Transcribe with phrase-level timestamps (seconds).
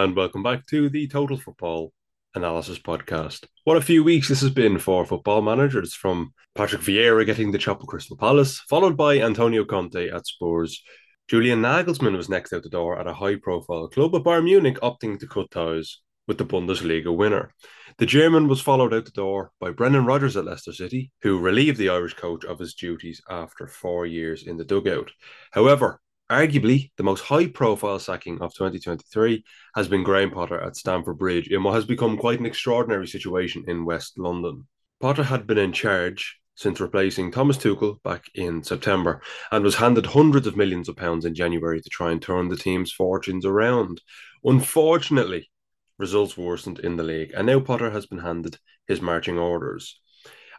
[0.00, 1.92] And welcome back to the Total Football
[2.34, 3.44] Analysis Podcast.
[3.64, 7.58] What a few weeks this has been for football managers from Patrick Vieira getting the
[7.58, 10.82] chop at Crystal Palace, followed by Antonio Conte at Spurs.
[11.28, 14.80] Julian Nagelsmann was next out the door at a high profile club, but Bayern Munich
[14.80, 17.52] opting to cut ties with the Bundesliga winner.
[17.98, 21.76] The German was followed out the door by Brendan Rodgers at Leicester City, who relieved
[21.76, 25.10] the Irish coach of his duties after four years in the dugout.
[25.50, 29.44] However, arguably the most high profile sacking of 2023
[29.74, 33.64] has been Graham Potter at Stamford Bridge in what has become quite an extraordinary situation
[33.66, 34.66] in West London.
[35.00, 40.06] Potter had been in charge since replacing Thomas Tuchel back in September and was handed
[40.06, 44.00] hundreds of millions of pounds in January to try and turn the team's fortunes around.
[44.44, 45.50] Unfortunately,
[45.98, 50.00] results worsened in the league, and now Potter has been handed his marching orders.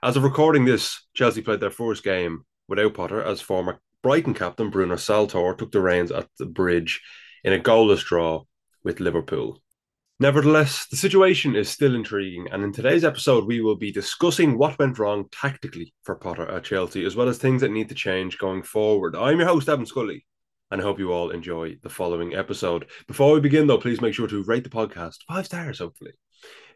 [0.04, 4.72] As of recording this, Chelsea played their first game without Potter as former Brighton captain
[4.72, 7.02] Bruno Saltor took the reins at the bridge
[7.44, 8.44] in a goalless draw
[8.84, 9.62] with Liverpool.
[10.20, 14.78] Nevertheless, the situation is still intriguing, and in today's episode, we will be discussing what
[14.80, 18.38] went wrong tactically for Potter at Chelsea, as well as things that need to change
[18.38, 19.16] going forward.
[19.16, 20.26] I'm your host, Adam Scully,
[20.70, 22.88] and I hope you all enjoy the following episode.
[23.08, 26.14] Before we begin, though, please make sure to rate the podcast five stars, hopefully.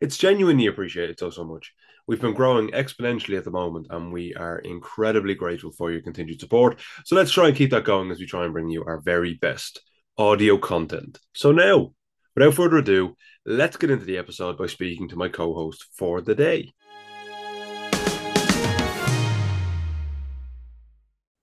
[0.01, 1.73] It's genuinely appreciated so, so much.
[2.07, 6.39] We've been growing exponentially at the moment, and we are incredibly grateful for your continued
[6.39, 6.79] support.
[7.03, 9.33] So let's try and keep that going as we try and bring you our very
[9.33, 9.81] best
[10.15, 11.17] audio content.
[11.33, 11.93] So now,
[12.35, 16.21] without further ado, let's get into the episode by speaking to my co host for
[16.21, 16.73] the day.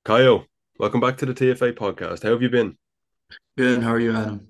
[0.05, 0.47] Caio,
[0.79, 2.23] welcome back to the TFA podcast.
[2.23, 2.79] How have you been?
[3.59, 3.83] Good.
[3.83, 4.47] How are you, Adam?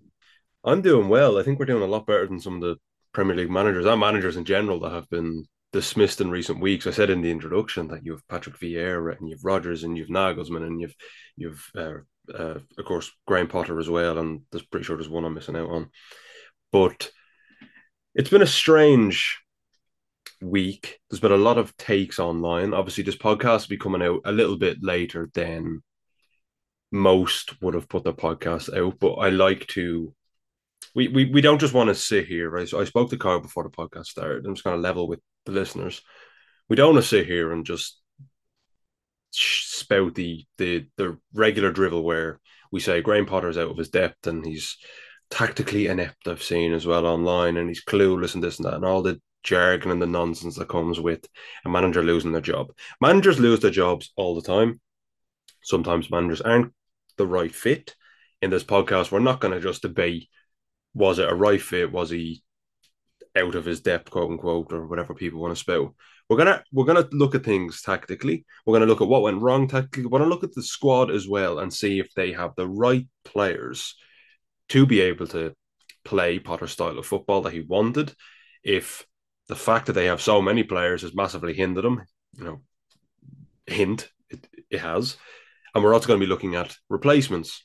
[0.63, 1.39] I'm doing well.
[1.39, 2.77] I think we're doing a lot better than some of the
[3.15, 6.87] Premier League managers and managers in general that have been dismissed in recent weeks.
[6.87, 10.09] I said in the introduction that you have Patrick Vieira and you've Rodgers and you've
[10.09, 10.95] Nagelsmann and you've
[11.37, 11.95] you've uh,
[12.33, 15.57] uh, of course Graham Potter as well, and there's pretty sure there's one I'm missing
[15.57, 15.91] out on.
[16.71, 17.11] But
[18.15, 19.41] it's been a strange
[20.41, 20.99] week.
[21.11, 22.75] There's been a lot of takes online.
[22.75, 25.83] Obviously, this podcast will be coming out a little bit later than
[26.91, 30.15] most would have put their podcast out, but I like to
[30.95, 32.69] we, we, we don't just want to sit here, right?
[32.69, 34.47] So I spoke to Caio before the podcast started.
[34.47, 36.03] I'm just going to level with the listeners.
[36.69, 37.99] We don't want to sit here and just
[39.35, 42.39] spout the the the regular drivel where
[42.71, 44.77] we say Graham Potter's out of his depth and he's
[45.31, 46.29] tactically inept.
[46.29, 49.21] I've seen as well online, and he's clueless and this and that, and all the
[49.43, 51.27] jargon and the nonsense that comes with
[51.65, 52.69] a manager losing their job.
[53.01, 54.81] Managers lose their jobs all the time.
[55.63, 56.73] Sometimes managers aren't
[57.17, 57.95] the right fit.
[58.41, 60.29] In this podcast, we're not going to just debate
[60.95, 61.93] was it a right fit?
[61.93, 62.43] Was he
[63.37, 65.95] out of his depth, quote unquote, or whatever people want to spell.
[66.29, 68.45] We're gonna we're gonna look at things tactically.
[68.65, 70.07] We're gonna look at what went wrong tactically.
[70.07, 73.07] We're gonna look at the squad as well and see if they have the right
[73.25, 73.97] players
[74.71, 75.55] to be able to
[76.05, 78.15] play Potter's style of football that he wanted.
[78.63, 79.07] If
[79.49, 82.03] the fact that they have so many players has massively hindered them,
[82.37, 82.61] you know,
[83.67, 85.17] hint it, it has.
[85.75, 87.65] And we're also going to be looking at replacements,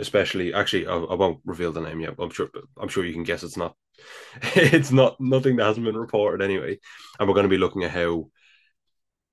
[0.00, 0.52] especially.
[0.54, 2.14] Actually, I, I won't reveal the name yet.
[2.18, 2.48] I'm sure.
[2.80, 3.76] I'm sure you can guess it's not
[4.54, 6.78] it's not nothing that hasn't been reported anyway.
[7.18, 8.30] And we're going to be looking at how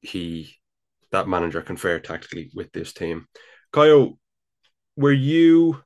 [0.01, 0.55] he
[1.11, 3.27] that manager can fare tactically with this team.
[3.71, 4.17] Caio,
[4.95, 5.81] were you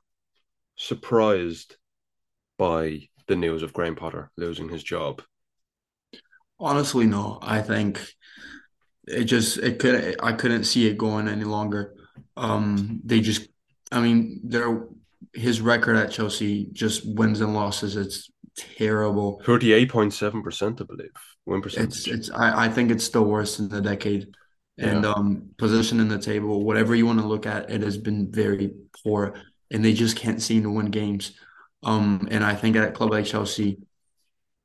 [0.76, 1.76] surprised
[2.58, 5.22] by the news of Graham Potter losing his job?
[6.58, 7.38] Honestly, no.
[7.40, 8.04] I think
[9.06, 11.94] it just it could I couldn't see it going any longer.
[12.36, 13.48] Um, they just,
[13.92, 14.86] I mean, their
[15.32, 17.96] his record at Chelsea just wins and losses.
[17.96, 19.40] It's terrible.
[19.44, 21.10] Thirty-eight point seven percent, I believe.
[21.44, 21.88] One percent.
[21.88, 22.30] It's it's.
[22.30, 24.34] I, I think it's the worst in the decade.
[24.78, 25.12] And yeah.
[25.12, 28.72] um, position in the table, whatever you want to look at, it has been very
[29.04, 29.34] poor,
[29.70, 31.32] and they just can't seem to win games.
[31.82, 33.78] Um, and I think at a club like Chelsea,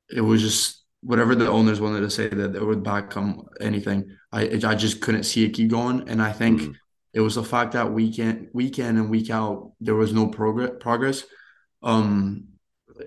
[0.08, 4.16] it was just whatever the owners wanted to say that it would back become anything.
[4.32, 6.74] I I just couldn't see it keep going, and I think mm.
[7.12, 10.28] It was the fact that weekend in, week in and week out there was no
[10.28, 10.72] progress.
[10.80, 11.24] Progress.
[11.82, 12.48] Um,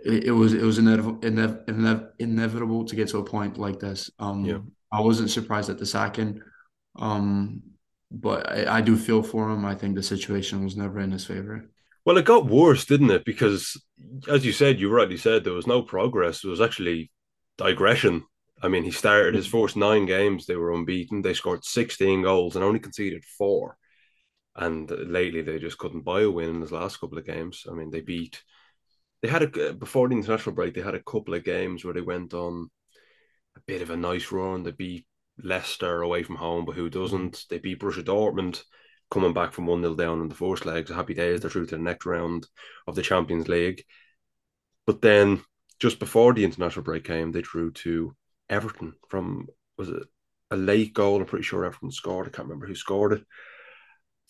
[0.06, 4.10] it, it was it was inevitable, inev- inevitable to get to a point like this.
[4.20, 4.60] Um, yeah.
[4.92, 6.42] I wasn't surprised at the sacking,
[6.98, 7.62] um,
[8.10, 9.66] but I, I do feel for him.
[9.66, 11.70] I think the situation was never in his favor.
[12.04, 13.26] Well, it got worse, didn't it?
[13.26, 13.80] Because,
[14.28, 16.42] as you said, you rightly said there was no progress.
[16.42, 17.12] There was actually
[17.58, 18.24] digression.
[18.64, 21.22] I mean, he started his first nine games; they were unbeaten.
[21.22, 23.78] They scored sixteen goals and only conceded four.
[24.56, 27.66] And lately, they just couldn't buy a win in his last couple of games.
[27.70, 28.42] I mean, they beat
[29.22, 30.74] they had a before the international break.
[30.74, 32.70] They had a couple of games where they went on
[33.56, 34.64] a bit of a nice run.
[34.64, 35.06] They beat
[35.42, 37.46] Leicester away from home, but who doesn't?
[37.50, 38.64] They beat Borussia Dortmund
[39.12, 40.90] coming back from one 0 down in the first legs.
[40.90, 41.42] Happy days.
[41.42, 42.48] They're through to the next round
[42.88, 43.84] of the Champions League.
[44.88, 45.44] But then
[45.80, 48.16] just before the international break came, they drew to
[48.50, 49.48] Everton from
[49.78, 50.04] was it
[50.50, 51.20] a late goal?
[51.20, 52.28] I'm pretty sure Everton scored.
[52.28, 53.24] I can't remember who scored it.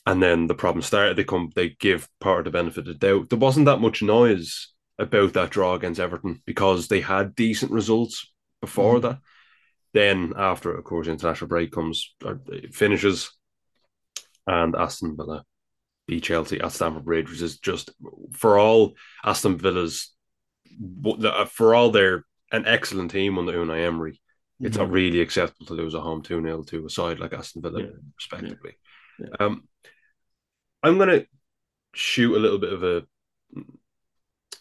[0.06, 1.16] And then the problem started.
[1.16, 3.30] They come, they give part of the benefit of the doubt.
[3.30, 8.32] There wasn't that much noise about that draw against Everton because they had decent results
[8.62, 9.04] before mm.
[9.04, 9.20] that.
[9.94, 12.14] Then after, of course, international break comes,
[12.72, 13.32] finishes,
[14.48, 15.44] and Aston Villa
[16.08, 17.92] beat Chelsea at Stamford Bridge, which is just
[18.34, 18.94] for all
[19.24, 20.14] Aston Villa's
[21.50, 24.20] for all their an excellent team under Unai Emery.
[24.60, 24.86] It's mm-hmm.
[24.86, 27.82] not really acceptable to lose a home 2 0 to a side like Aston Villa,
[27.82, 27.90] yeah.
[28.16, 28.72] respectively.
[28.72, 28.91] Yeah.
[29.40, 29.68] Um,
[30.84, 31.26] I'm going to
[31.94, 33.04] shoot a little bit of a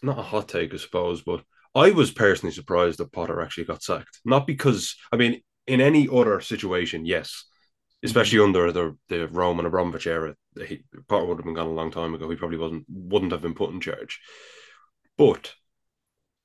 [0.03, 1.43] not a hot take, I suppose, but
[1.75, 4.19] I was personally surprised that Potter actually got sacked.
[4.25, 7.45] Not because, I mean, in any other situation, yes,
[8.03, 8.47] especially mm-hmm.
[8.47, 10.35] under the the Roman Abramovich era,
[10.67, 12.29] he, Potter would have been gone a long time ago.
[12.29, 14.19] He probably wasn't wouldn't have been put in charge.
[15.17, 15.53] But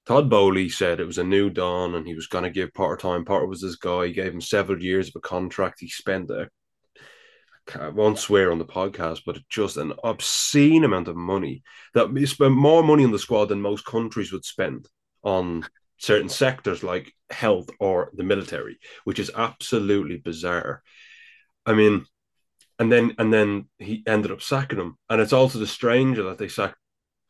[0.06, 2.96] Todd Boehly said it was a new dawn and he was going to give Potter
[2.96, 3.24] time.
[3.24, 4.06] Potter was this guy.
[4.06, 5.80] He gave him several years of a contract.
[5.80, 6.48] He spent a
[7.74, 11.62] I won't swear on the podcast, but just an obscene amount of money
[11.94, 14.88] that he spent more money on the squad than most countries would spend
[15.24, 15.66] on
[15.98, 20.82] certain sectors like health or the military, which is absolutely bizarre.
[21.64, 22.06] I mean,
[22.78, 26.38] and then and then he ended up sacking him, and it's also the stranger that
[26.38, 26.76] they sacked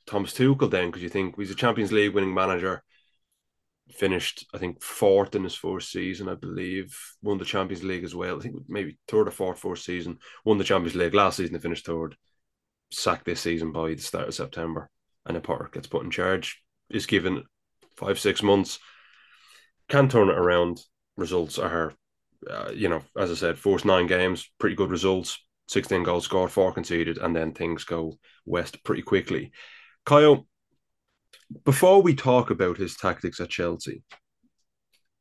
[0.06, 2.82] Thomas Tuchel then because you think he's a Champions League winning manager
[3.90, 6.98] finished, I think, fourth in his first season, I believe.
[7.22, 8.38] Won the Champions League as well.
[8.38, 10.18] I think maybe third or fourth, fourth season.
[10.44, 11.54] Won the Champions League last season.
[11.54, 12.16] They finished third.
[12.90, 14.90] Sacked this season by the start of September,
[15.24, 16.62] and a Potter gets put in charge.
[16.88, 17.42] Is given
[17.96, 18.78] five six months.
[19.88, 20.80] Can turn it around.
[21.16, 21.94] Results are,
[22.48, 25.38] uh, you know, as I said, first nine games, pretty good results.
[25.68, 29.50] 16 goals scored, four conceded, and then things go west pretty quickly.
[30.04, 30.46] Caio,
[31.64, 34.02] before we talk about his tactics at Chelsea,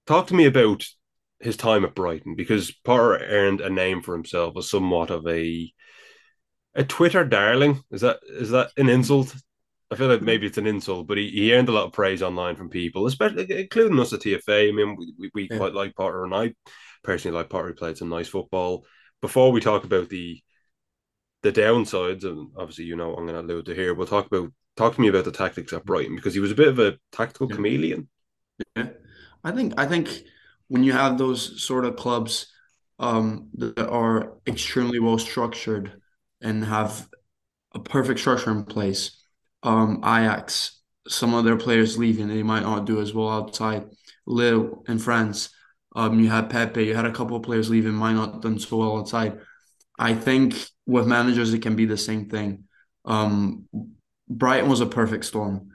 [0.08, 0.86] talk to me about
[1.40, 5.72] his time at Brighton because Potter earned a name for himself as somewhat of a
[6.74, 7.82] a Twitter darling.
[7.92, 9.36] Is that is that an insult?
[9.92, 12.24] I feel like maybe it's an insult, but he, he earned a lot of praise
[12.24, 14.70] online from people, especially including us at TFA.
[14.70, 15.58] I mean, we, we yeah.
[15.58, 16.54] quite like Potter, and I
[17.04, 17.68] personally like Potter.
[17.70, 18.86] He played some nice football.
[19.22, 20.42] Before we talk about the
[21.44, 24.52] the downsides, and obviously you know I'm going to allude to here, we'll talk about
[24.76, 26.98] talk to me about the tactics at Brighton because he was a bit of a
[27.12, 27.56] tactical yeah.
[27.56, 28.10] chameleon.
[28.76, 28.90] Yeah,
[29.44, 30.10] I think I think
[30.68, 32.48] when you have those sort of clubs
[33.00, 36.02] um, that are extremely well structured
[36.42, 37.08] and have
[37.74, 39.22] a perfect structure in place,
[39.64, 43.86] um, Ajax, some of their players leaving, they might not do as well outside.
[44.26, 45.50] Lille in France,
[45.96, 48.78] um, you had Pepe, you had a couple of players leaving, might not done so
[48.78, 49.40] well outside.
[49.98, 50.56] I think
[50.86, 52.66] with managers, it can be the same thing.
[53.06, 53.66] Um,
[54.28, 55.70] Brighton was a perfect storm.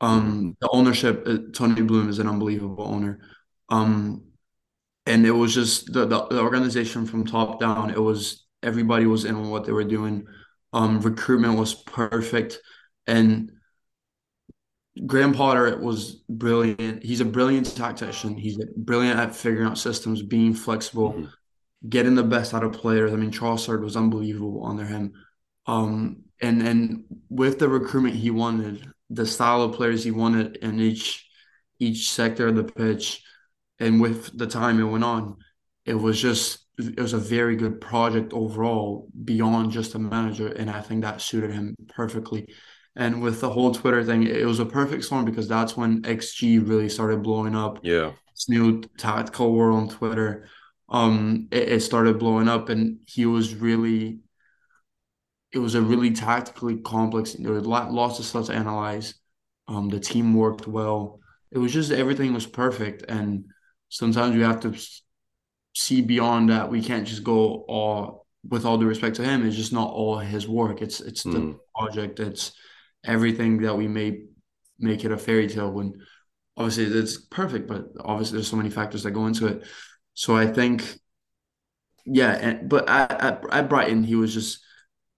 [0.00, 3.20] Um, the ownership, uh, Tony Bloom is an unbelievable owner.
[3.68, 4.24] Um,
[5.06, 7.90] and it was just the, the, the organization from top down.
[7.90, 10.26] It was everybody was in on what they were doing.
[10.72, 12.58] Um, recruitment was perfect,
[13.06, 13.52] and
[15.06, 17.02] Graham Potter was brilliant.
[17.02, 18.36] He's a brilliant tactician.
[18.36, 21.88] He's brilliant at figuring out systems, being flexible, mm-hmm.
[21.88, 23.12] getting the best out of players.
[23.12, 25.12] I mean, Trossard was unbelievable under him.
[25.66, 30.80] Um, and and with the recruitment he wanted, the style of players he wanted in
[30.80, 31.26] each
[31.78, 33.22] each sector of the pitch,
[33.78, 35.36] and with the time it went on,
[35.84, 40.70] it was just it was a very good project overall beyond just a manager, and
[40.70, 42.48] I think that suited him perfectly.
[42.94, 46.66] And with the whole Twitter thing, it was a perfect storm because that's when XG
[46.66, 47.78] really started blowing up.
[47.82, 50.48] Yeah, this new tactical war on Twitter,
[50.88, 54.20] um, it, it started blowing up, and he was really
[55.56, 57.32] it was a really tactically complex.
[57.32, 59.14] There were lots of stuff to analyze.
[59.66, 61.20] Um, the team worked well.
[61.50, 63.46] It was just everything was perfect, and
[63.88, 64.74] sometimes we have to
[65.74, 66.70] see beyond that.
[66.70, 69.46] We can't just go all with all due respect to him.
[69.46, 70.82] It's just not all his work.
[70.82, 71.32] It's it's mm.
[71.32, 72.20] the project.
[72.20, 72.52] It's
[73.02, 74.24] everything that we may
[74.78, 75.72] make it a fairy tale.
[75.72, 75.94] When
[76.54, 79.66] obviously it's perfect, but obviously there's so many factors that go into it.
[80.12, 80.98] So I think,
[82.04, 84.65] yeah, and, but at, at, at Brighton he was just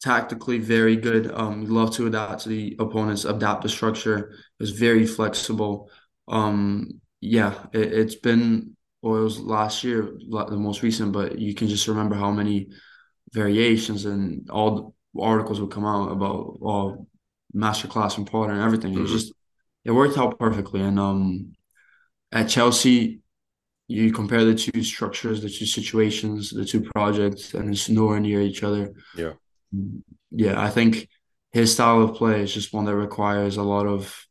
[0.02, 1.31] tactically very good.
[1.33, 4.31] Um, love to adapt to the opponents, adapt the structure.
[4.31, 5.90] It was very flexible.
[6.28, 11.88] Um, yeah, it, has been Oil's last year, the most recent, but you can just
[11.88, 12.69] remember how many
[13.33, 17.07] variations and all the articles would come out about all
[17.55, 18.93] masterclass from Potter and everything.
[18.93, 19.00] Mm-hmm.
[19.00, 19.33] It was just
[19.85, 20.81] it worked out perfectly.
[20.81, 21.55] And um,
[22.31, 23.21] at Chelsea,
[23.88, 28.40] you compare the two structures, the two situations, the two projects, and it's nowhere near
[28.43, 28.93] each other.
[29.17, 29.33] Yeah
[30.31, 31.09] yeah, I think
[31.53, 34.27] his style of play is just one that requires a lot of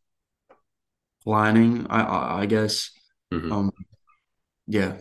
[1.24, 1.88] planning.
[1.90, 2.92] I I guess.
[3.34, 3.52] Mhm.
[3.52, 3.72] Um,
[4.68, 4.98] yeah.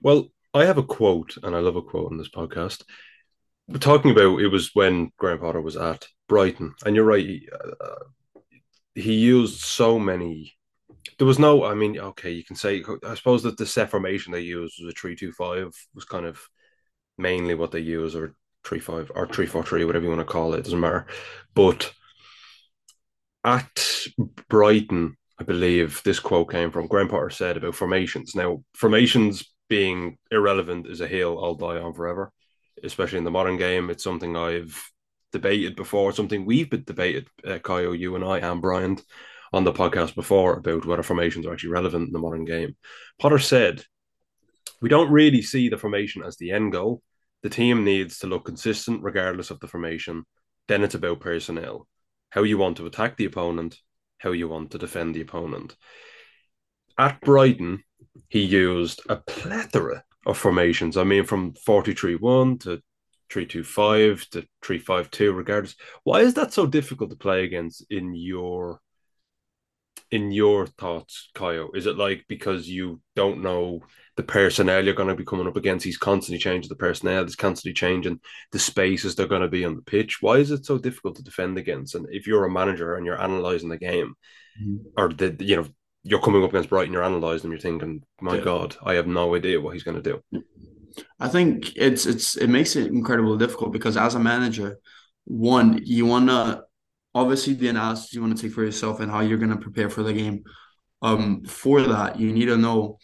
[0.00, 2.82] Well, I have a quote, and I love a quote on this podcast.
[3.68, 7.24] We're talking about it was when Graham Potter was at Brighton, and you're right.
[7.24, 8.40] He, uh,
[8.94, 10.52] he used so many.
[11.18, 11.64] There was no.
[11.64, 12.84] I mean, okay, you can say.
[13.06, 15.72] I suppose that the set formation they used was a three-two-five.
[15.94, 16.40] Was kind of
[17.16, 20.60] mainly what they use, or three-five, or three-four-three, whatever you want to call it.
[20.60, 21.06] It doesn't matter.
[21.54, 21.92] But
[23.44, 24.06] at
[24.48, 28.34] Brighton, I believe this quote came from Graham Potter said about formations.
[28.34, 32.30] Now, formations being irrelevant is a hill I'll die on forever,
[32.84, 33.90] especially in the modern game.
[33.90, 34.80] It's something I've
[35.32, 38.98] debated before, something we've been debated, uh, Caio, you and I, and Brian,
[39.52, 42.76] on the podcast before about whether formations are actually relevant in the modern game.
[43.18, 43.82] Potter said,
[44.80, 47.02] We don't really see the formation as the end goal.
[47.42, 50.24] The team needs to look consistent regardless of the formation.
[50.68, 51.88] Then it's about personnel,
[52.30, 53.78] how you want to attack the opponent,
[54.18, 55.76] how you want to defend the opponent.
[56.98, 57.82] At Brighton,
[58.28, 60.96] he used a plethora of formations.
[60.96, 62.82] I mean, from 43 1 to
[63.30, 65.74] 325 to 352, regardless.
[66.04, 68.80] Why is that so difficult to play against in your
[70.10, 71.70] in your thoughts, Caio?
[71.72, 73.80] Is it like because you don't know
[74.16, 75.84] the personnel you're going to be coming up against?
[75.84, 78.20] He's constantly changing the personnel, he's constantly changing
[78.52, 80.18] the spaces they're going to be on the pitch.
[80.20, 81.94] Why is it so difficult to defend against?
[81.94, 84.14] And if you're a manager and you're analysing the game,
[84.62, 84.76] mm-hmm.
[84.96, 85.66] or the you know
[86.04, 88.44] you're coming up against Brighton, you're analysing them, you're thinking, my yeah.
[88.44, 90.42] God, I have no idea what he's going to do.
[91.18, 94.78] I think it's it's it makes it incredibly difficult because as a manager,
[95.24, 96.64] one you want to
[97.14, 99.90] obviously the analysis you want to take for yourself and how you're going to prepare
[99.90, 100.44] for the game.
[101.02, 102.98] Um, for that, you need to know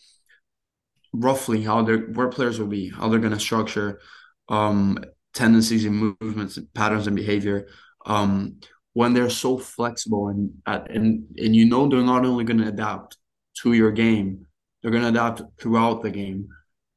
[1.12, 4.00] roughly how their where players will be, how they're going to structure
[4.48, 4.98] um,
[5.34, 7.68] tendencies and movements, and patterns and behavior.
[8.06, 8.60] Um,
[8.94, 13.16] when they're so flexible and and and you know they're not only going to adapt
[13.62, 14.46] to your game,
[14.82, 16.48] they're going to adapt throughout the game.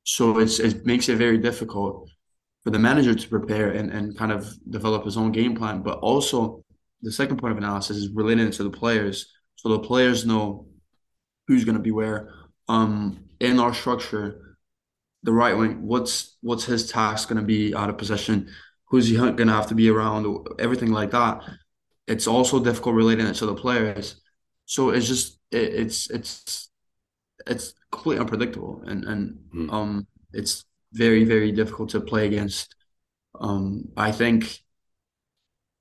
[0.03, 2.09] So it's it makes it very difficult
[2.63, 5.81] for the manager to prepare and, and kind of develop his own game plan.
[5.81, 6.63] But also
[7.01, 9.31] the second point of analysis is related to the players.
[9.55, 10.67] So the players know
[11.47, 12.33] who's going to be where.
[12.67, 14.57] Um, in our structure,
[15.23, 18.49] the right wing, what's what's his task going to be out of possession?
[18.85, 20.47] Who's he going to have to be around?
[20.59, 21.41] Everything like that
[22.07, 24.21] it's also difficult relating it to the players.
[24.65, 26.69] So it's just it, it's it's
[27.47, 29.73] it's completely unpredictable and and mm.
[29.73, 32.75] um it's very very difficult to play against.
[33.39, 34.59] Um, I think,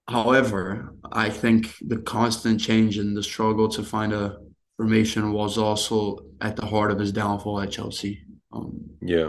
[0.08, 4.38] however, I think the constant change and the struggle to find a
[4.80, 8.22] formation was also at the heart of his downfall at Chelsea.
[8.50, 9.28] Um, yeah,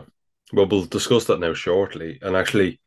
[0.53, 2.19] well, we'll discuss that now shortly.
[2.21, 2.79] And actually,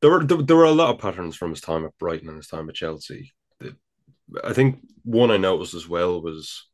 [0.00, 2.36] there were there, there, were a lot of patterns from his time at Brighton and
[2.36, 3.32] his time at Chelsea.
[4.44, 6.68] I think one I noticed as well was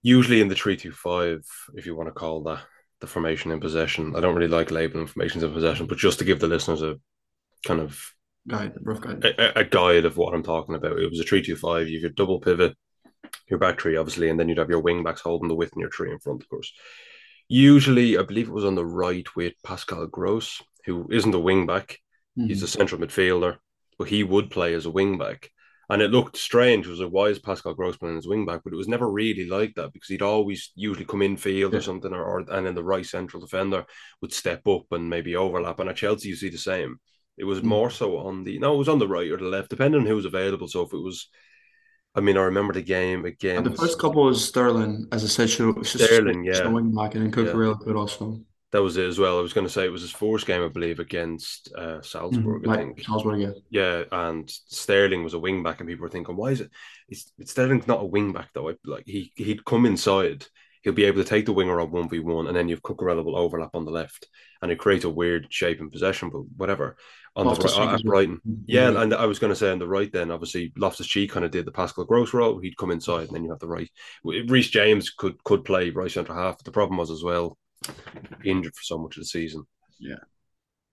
[0.00, 2.62] usually in the three two five, if you want to call that
[3.02, 4.16] the formation in possession.
[4.16, 6.96] I don't really like labeling formations in possession, but just to give the listeners a
[7.66, 8.02] kind of
[8.48, 10.98] guide, rough guide, a, a guide of what I'm talking about.
[10.98, 11.90] It was a three two five.
[11.90, 12.74] You could double pivot
[13.48, 15.80] your back three, obviously, and then you'd have your wing backs holding the width in
[15.80, 16.72] your tree in front, of course.
[17.48, 21.66] Usually, I believe it was on the right with Pascal Gross, who isn't a wing
[21.66, 21.98] back.
[22.38, 22.48] Mm-hmm.
[22.48, 23.56] He's a central midfielder,
[23.98, 25.50] but he would play as a wing back.
[25.88, 26.86] And it looked strange.
[26.86, 28.60] It was like, why is Pascal Grossman his wing back?
[28.62, 31.80] But it was never really like that because he'd always usually come in field yeah.
[31.80, 33.84] or something, or, or and then the right central defender
[34.22, 35.80] would step up and maybe overlap.
[35.80, 37.00] And at Chelsea, you see the same.
[37.36, 37.64] It was mm.
[37.64, 40.06] more so on the no, it was on the right or the left, depending on
[40.06, 40.68] who was available.
[40.68, 41.28] So if it was
[42.14, 43.58] I mean, I remember the game again.
[43.58, 45.48] And the first couple was Sterling, as I said,
[45.84, 47.84] Sterling, yeah, back, and then Cucurella yeah.
[47.84, 48.40] could also.
[48.72, 49.38] That was it as well.
[49.38, 52.62] I was going to say it was his first game, I believe, against uh, Salzburg.
[52.62, 54.04] Mm, I think Salzburg, yeah, yeah.
[54.12, 56.70] And Sterling was a wing back, and people were thinking, "Why is it?
[57.08, 58.72] It's, it's Sterling's not a wing back though.
[58.84, 60.46] Like he he'd come inside,
[60.82, 63.24] he'll be able to take the winger on one v one, and then you've Cucurella
[63.24, 64.28] will overlap on the left,
[64.62, 66.30] and it creates a weird shape in possession.
[66.30, 66.96] But whatever,
[67.36, 68.40] on Loftus the right, at Brighton.
[68.66, 71.30] Yeah, yeah, and I was going to say on the right then, obviously Loftus Cheek
[71.30, 72.58] kind of did the Pascal Gross role.
[72.58, 73.90] He'd come inside, and then you have the right.
[74.24, 76.58] Reece James could could play right centre half.
[76.58, 77.56] But the problem was as well
[78.44, 79.64] injured for so much of the season.
[79.98, 80.16] Yeah.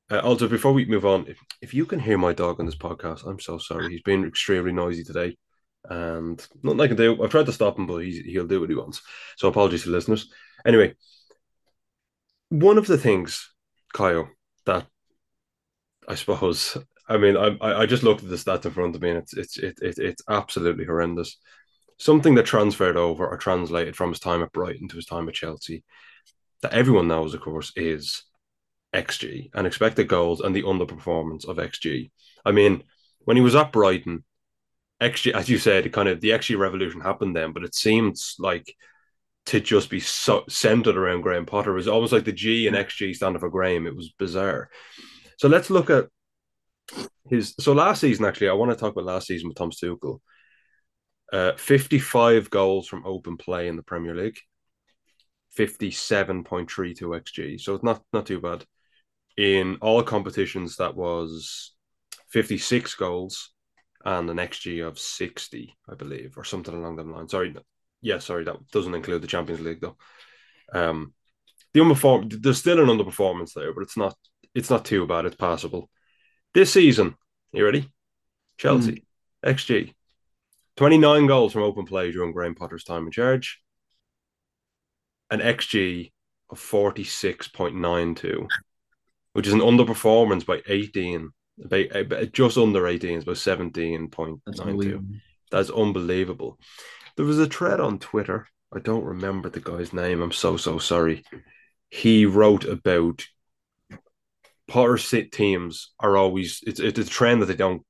[0.10, 2.78] Uh, also, before we move on, if, if you can hear my dog on this
[2.78, 3.92] podcast, I'm so sorry.
[3.92, 5.36] He's been extremely noisy today,
[5.90, 7.24] and nothing I can do.
[7.24, 9.02] I've tried to stop him, but he'll do what he wants.
[9.38, 10.30] So apologies to listeners.
[10.66, 10.96] Anyway,
[12.50, 13.50] one of the things,
[13.94, 14.30] Caio,
[14.66, 14.88] that
[16.08, 16.78] I suppose.
[17.10, 19.34] I mean, I I just looked at the stats in front of me, and it's
[19.34, 21.38] it's it, it, it's absolutely horrendous.
[21.98, 25.34] Something that transferred over or translated from his time at Brighton to his time at
[25.36, 25.84] Chelsea,
[26.62, 28.24] that everyone knows, of course, is
[28.94, 32.12] XG and expected goals and the underperformance of XG.
[32.46, 32.84] I mean,
[33.20, 34.24] when he was at Brighton,
[35.02, 38.74] XG, as you said, kind of the XG revolution happened then, but it seems like
[39.48, 41.72] to just be so centered around Graham Potter.
[41.72, 43.88] It was almost like the G and XG standing for Graham.
[43.88, 44.70] It was bizarre.
[45.38, 46.08] So let's look at
[47.30, 47.54] his.
[47.60, 50.20] So last season, actually, I want to talk about last season with Tom Tuchel.
[51.32, 54.40] Uh, 55 goals from open play in the Premier League,
[55.58, 56.46] 57.32
[57.02, 57.60] XG.
[57.60, 58.66] So it's not not too bad.
[59.38, 61.74] In all competitions, that was
[62.30, 63.52] 56 goals
[64.08, 67.28] and an XG of 60, I believe, or something along that line.
[67.28, 67.54] Sorry,
[68.02, 69.98] yeah, sorry, that doesn't include the Champions League though.
[70.74, 71.14] Um,
[71.74, 74.16] the underperform there's still an underperformance there, but it's not
[74.56, 75.26] it's not too bad.
[75.26, 75.90] It's passable.
[76.54, 77.16] This season,
[77.52, 77.92] you ready?
[78.58, 79.04] Chelsea,
[79.46, 79.54] mm.
[79.54, 79.94] XG,
[80.78, 83.60] 29 goals from open play during Graham Potter's time in charge,
[85.30, 86.14] an XG
[86.50, 88.48] of 46.92,
[89.34, 91.30] which is an underperformance by 18,
[91.64, 95.20] about, just under 18, it's about 17.92.
[95.52, 96.60] That's unbelievable.
[97.16, 98.48] There was a thread on Twitter.
[98.74, 100.22] I don't remember the guy's name.
[100.22, 101.24] I'm so so sorry.
[101.90, 103.26] He wrote about
[104.68, 107.84] Potter sit teams are always it's it's a trend that they don't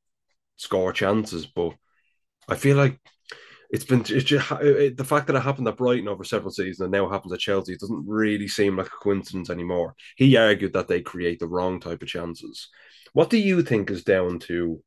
[0.57, 1.73] score chances, but
[2.47, 2.99] I feel like
[3.69, 6.79] it's been it's just, it, the fact that it happened at Brighton over several seasons
[6.79, 7.73] and now happens at Chelsea.
[7.73, 9.95] It doesn't really seem like a coincidence anymore.
[10.15, 12.69] He argued that they create the wrong type of chances.
[13.13, 14.81] What do you think is down to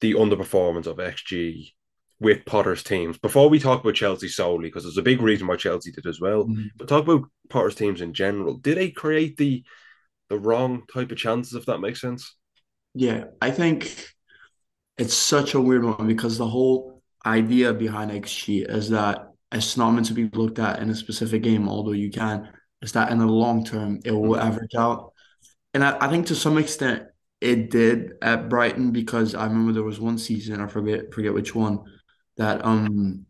[0.00, 1.72] the underperformance of XG
[2.20, 3.18] with Potter's teams.
[3.18, 6.20] Before we talk about Chelsea solely, because there's a big reason why Chelsea did as
[6.20, 6.66] well, mm-hmm.
[6.76, 8.54] but talk about Potter's teams in general.
[8.54, 9.64] Did they create the
[10.28, 12.36] the wrong type of chances, if that makes sense?
[12.94, 14.14] Yeah, I think
[14.96, 19.90] it's such a weird one because the whole idea behind XG is that it's not
[19.90, 22.48] meant to be looked at in a specific game, although you can.
[22.82, 24.46] Is that in the long term it will mm-hmm.
[24.46, 25.12] average out,
[25.74, 27.04] and I, I think to some extent
[27.40, 31.54] it did at Brighton because I remember there was one season I forget forget which
[31.54, 31.80] one
[32.36, 33.26] that um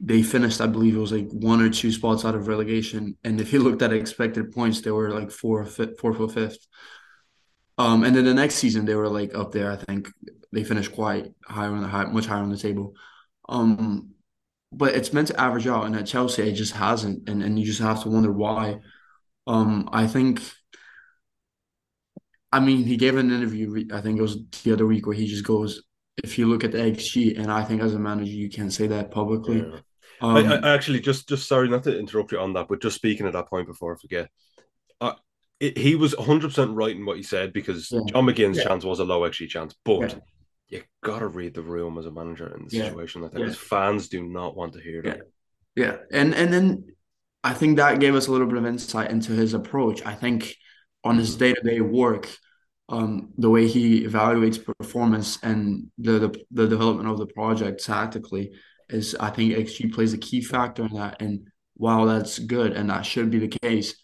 [0.00, 3.16] they finished, I believe it was like one or two spots out of relegation.
[3.24, 6.66] And if you looked at expected points, they were like four, or fifth.
[7.78, 9.70] Um, and then the next season they were like up there.
[9.70, 10.10] I think
[10.52, 12.94] they finished quite higher on the high, much higher on the table.
[13.48, 14.10] Um,
[14.72, 17.64] but it's meant to average out, and at Chelsea it just hasn't, and and you
[17.64, 18.80] just have to wonder why.
[19.46, 20.42] Um, I think.
[22.54, 23.84] I mean, he gave an interview.
[23.92, 25.82] I think it was the other week where he just goes,
[26.22, 28.86] if you look at the XG, and I think as a manager you can say
[28.86, 29.58] that publicly.
[29.58, 29.80] Yeah.
[30.20, 32.94] Um, I, I, actually just just sorry not to interrupt you on that, but just
[32.94, 34.30] speaking at that point before I forget,
[35.00, 35.14] uh,
[35.58, 38.02] it, he was 100 percent right in what he said because yeah.
[38.06, 38.68] John McGinn's yeah.
[38.68, 40.16] chance was a low XG chance, but
[40.68, 44.06] you gotta read the room as a manager in the situation like that because fans
[44.06, 45.22] do not want to hear that.
[45.74, 46.84] Yeah, and and then
[47.42, 50.06] I think that gave us a little bit of insight into his approach.
[50.06, 50.54] I think
[51.02, 52.28] on his day to day work,
[52.88, 58.52] um, the way he evaluates performance and the, the, the development of the project tactically
[58.90, 61.20] is I think XG plays a key factor in that.
[61.20, 63.94] And while that's good and that should be the case,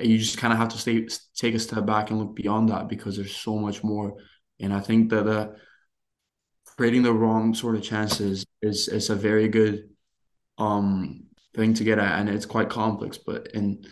[0.00, 1.06] you just kind of have to stay
[1.36, 4.16] take a step back and look beyond that because there's so much more.
[4.60, 5.48] And I think that uh,
[6.76, 9.90] creating the wrong sort of chances is is a very good
[10.58, 13.18] um thing to get at, and it's quite complex.
[13.18, 13.84] But in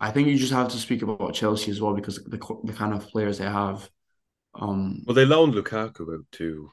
[0.00, 2.92] I think you just have to speak about Chelsea as well because the the kind
[2.92, 3.88] of players they have.
[4.54, 6.70] Um, well, they loaned Lukaku out to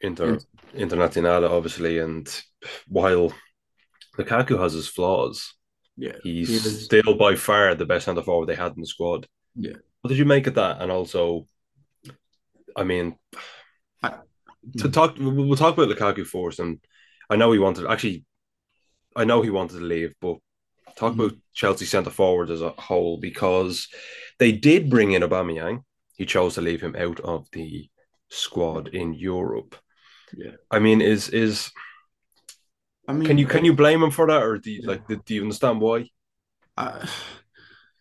[0.00, 0.38] Inter
[0.74, 0.86] yeah.
[0.86, 2.28] Internazionale, obviously, and
[2.88, 3.32] while
[4.18, 5.54] Lukaku has his flaws,
[5.96, 9.26] yeah, he's he still by far the best centre forward they had in the squad.
[9.54, 10.82] Yeah, what did you make of that?
[10.82, 11.46] And also,
[12.76, 13.16] I mean,
[14.02, 14.10] I,
[14.78, 14.90] to hmm.
[14.90, 16.80] talk, we'll talk about Lukaku first, and
[17.28, 18.24] I know he wanted actually,
[19.14, 20.38] I know he wanted to leave, but
[20.96, 21.20] talk mm-hmm.
[21.20, 23.88] about Chelsea centre forward as a whole because
[24.38, 25.84] they did bring in Aubameyang.
[26.16, 27.88] He chose to leave him out of the
[28.28, 29.76] squad in Europe.
[30.36, 31.70] Yeah, I mean, is is
[33.08, 34.88] I mean, can you can you blame him for that, or do you, yeah.
[34.88, 36.08] like do you understand why?
[36.76, 37.06] Uh,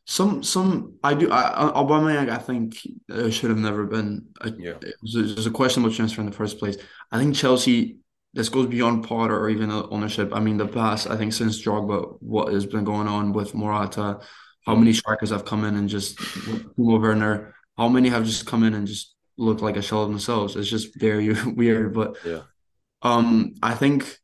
[0.05, 1.31] some some I do.
[1.31, 2.77] I, Aubameyang, I think
[3.11, 4.27] uh, should have never been.
[4.41, 6.77] A, yeah, it was, a, it was a questionable transfer in the first place.
[7.11, 7.97] I think Chelsea
[8.33, 10.31] this goes beyond Potter or even ownership.
[10.33, 14.19] I mean, the past, I think since Drogba, what has been going on with Morata,
[14.65, 18.63] how many strikers have come in and just Timo Werner, how many have just come
[18.63, 20.55] in and just looked like a shell of themselves.
[20.55, 21.93] It's just very weird.
[21.93, 22.41] But yeah,
[23.01, 24.17] um, I think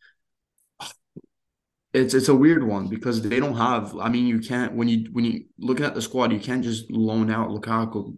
[1.94, 3.98] it's it's a weird one because they don't have.
[3.98, 6.92] I mean, you can't when you when you look at the squad, you can't just
[6.92, 8.16] loan out Lukaku,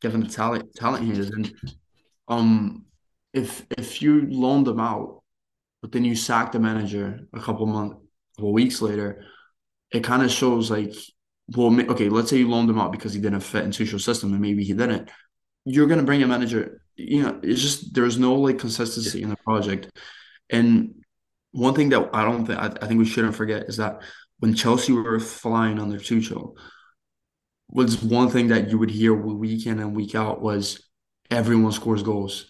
[0.00, 1.52] given the talent talent he is, and
[2.28, 2.86] um,
[3.34, 5.22] if if you loan them out
[5.82, 7.96] but then you sack the manager a couple months,
[8.36, 9.24] couple weeks later,
[9.92, 10.94] it kind of shows like,
[11.56, 14.32] well, okay, let's say you loaned him out because he didn't fit into your system,
[14.32, 15.10] and maybe he didn't.
[15.64, 19.36] You're gonna bring a manager you know, it's just there's no like consistency in the
[19.36, 19.90] project.
[20.50, 21.02] And
[21.52, 24.02] one thing that I don't think I, I think we shouldn't forget is that
[24.38, 26.54] when Chelsea were flying under Tuchel,
[27.68, 30.82] was one thing that you would hear week in and week out was
[31.30, 32.46] everyone scores goals.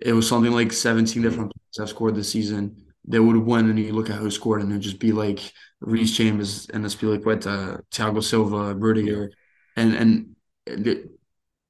[0.00, 1.22] It was something like 17 mm-hmm.
[1.22, 2.84] different players have scored this season.
[3.04, 6.12] They would win, and you look at who scored, and it'd just be like Reece
[6.12, 9.30] James and Azpilicueta, uh, Thiago Silva, Rudiger,
[9.76, 11.10] and and it,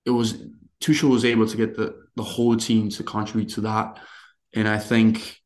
[0.06, 0.42] it was
[0.80, 3.98] Tuchel was able to get the the whole team to contribute to that,
[4.54, 5.38] and I think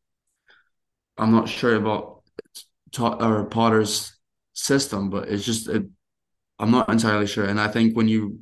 [1.18, 2.22] I'm not sure about
[2.98, 4.16] or Potter's
[4.52, 5.84] system, but it's just it,
[6.58, 8.40] I'm not entirely sure, and I think when you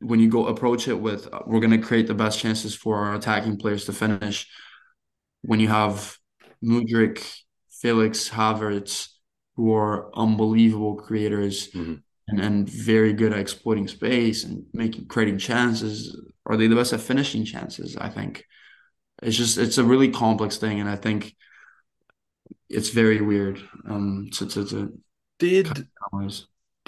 [0.00, 3.14] when you go approach it with we're going to create the best chances for our
[3.14, 4.48] attacking players to finish,
[5.42, 6.16] when you have
[6.62, 7.24] Mudryk,
[7.70, 9.08] Felix, Havertz,
[9.56, 11.94] who are unbelievable creators mm-hmm.
[12.28, 16.16] and, and very good at exploiting space and making creating chances.
[16.46, 17.96] Are they the best at finishing chances?
[17.96, 18.44] I think
[19.22, 21.34] it's just it's a really complex thing, and I think
[22.68, 23.60] it's very weird.
[23.88, 24.98] Um, to to, to
[25.38, 25.88] did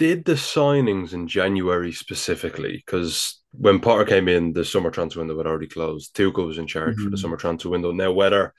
[0.00, 5.36] did the signings in January specifically because when Potter came in, the summer transfer window
[5.36, 6.16] had already closed.
[6.16, 7.04] Tuchel was in charge mm-hmm.
[7.04, 7.22] for the mm-hmm.
[7.22, 7.92] summer transfer window.
[7.92, 8.54] Now whether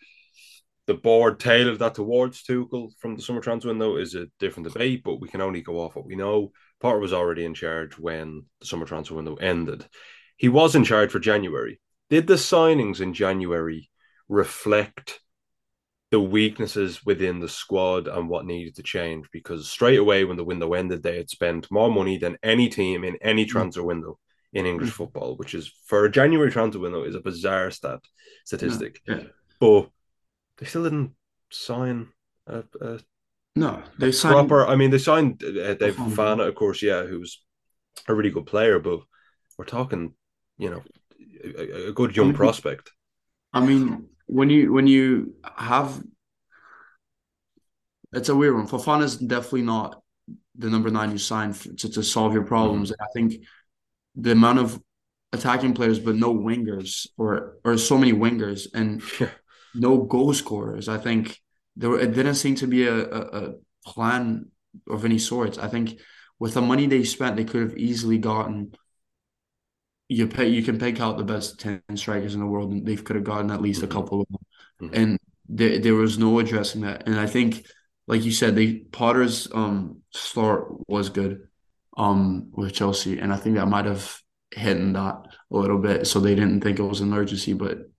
[0.86, 5.02] the board tailored that towards Tuchel from the summer transfer window is a different debate,
[5.04, 6.52] but we can only go off what we know.
[6.80, 9.84] Potter was already in charge when the summer transfer window ended.
[10.38, 11.80] He was in charge for January.
[12.12, 13.90] Did the signings in January
[14.30, 15.20] reflect
[16.12, 19.28] the weaknesses within the squad and what needed to change?
[19.32, 23.04] Because straight away when the window ended, they had spent more money than any team
[23.04, 23.50] in any mm.
[23.50, 24.20] transfer window
[24.54, 24.94] in English mm.
[24.94, 28.00] football, which is for a January transfer window is a bizarre stat
[28.46, 29.02] statistic.
[29.08, 29.24] Yeah.
[29.60, 29.90] But
[30.58, 31.14] they still didn't
[31.50, 32.10] sign
[32.46, 33.00] a, a
[33.56, 34.66] no, they signed proper.
[34.66, 37.44] I mean, they signed uh, Dave Fofana, of course, yeah, who's
[38.08, 39.00] a really good player, but
[39.58, 40.14] we're talking,
[40.58, 40.84] you know,
[41.44, 42.92] a, a good young I mean, prospect.
[43.52, 46.02] I mean, when you when you have,
[48.14, 48.68] it's a weird one.
[48.68, 50.02] Fofana is definitely not
[50.56, 52.92] the number nine you signed to, to solve your problems.
[52.92, 53.04] Mm-hmm.
[53.04, 53.46] I think
[54.16, 54.82] the amount of
[55.34, 59.04] attacking players, but no wingers, or or so many wingers, and
[59.76, 60.88] no goal scorers.
[60.88, 61.38] I think
[61.76, 63.54] there it didn't seem to be a, a, a
[63.86, 64.48] plan
[64.90, 65.58] of any sorts.
[65.58, 66.00] I think
[66.40, 68.76] with the money they spent, they could have easily gotten.
[70.12, 70.50] You pay.
[70.50, 73.24] You can pick out the best ten strikers in the world, and they could have
[73.24, 73.92] gotten at least mm-hmm.
[73.92, 74.40] a couple of them.
[74.82, 75.02] Mm-hmm.
[75.02, 77.08] And there, there was no addressing that.
[77.08, 77.66] And I think,
[78.08, 81.48] like you said, they Potter's um start was good,
[81.96, 84.20] um with Chelsea, and I think that might have
[84.54, 85.16] hidden that
[85.50, 87.54] a little bit, so they didn't think it was an emergency.
[87.54, 87.90] But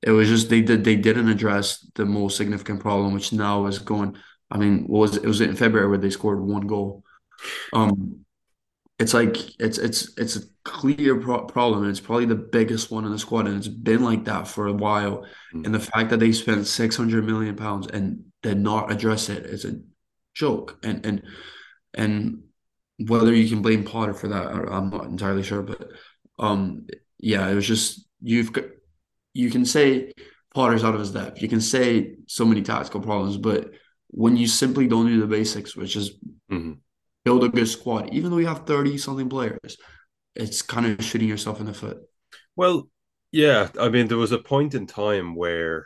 [0.00, 3.78] it was just they did they didn't address the most significant problem, which now is
[3.78, 4.16] going.
[4.50, 7.04] I mean, was it was in February where they scored one goal.
[7.74, 8.24] Um,
[9.02, 11.82] it's like it's it's it's a clear pro- problem.
[11.82, 14.68] And it's probably the biggest one in the squad, and it's been like that for
[14.68, 15.26] a while.
[15.52, 15.64] Mm-hmm.
[15.64, 19.44] And the fact that they spent six hundred million pounds and did not address it
[19.44, 19.80] is a
[20.34, 20.78] joke.
[20.84, 21.22] And and
[21.94, 22.42] and
[22.98, 25.62] whether you can blame Potter for that, I'm not entirely sure.
[25.62, 25.88] But
[26.38, 26.86] um,
[27.18, 28.66] yeah, it was just you've got
[29.34, 30.12] you can say
[30.54, 31.42] Potter's out of his depth.
[31.42, 33.72] You can say so many tactical problems, but
[34.08, 36.12] when you simply don't do the basics, which is
[36.50, 36.74] mm-hmm.
[37.24, 39.76] Build a good squad, even though you have 30 something players,
[40.34, 41.98] it's kind of shooting yourself in the foot.
[42.56, 42.88] Well,
[43.30, 43.68] yeah.
[43.80, 45.84] I mean, there was a point in time where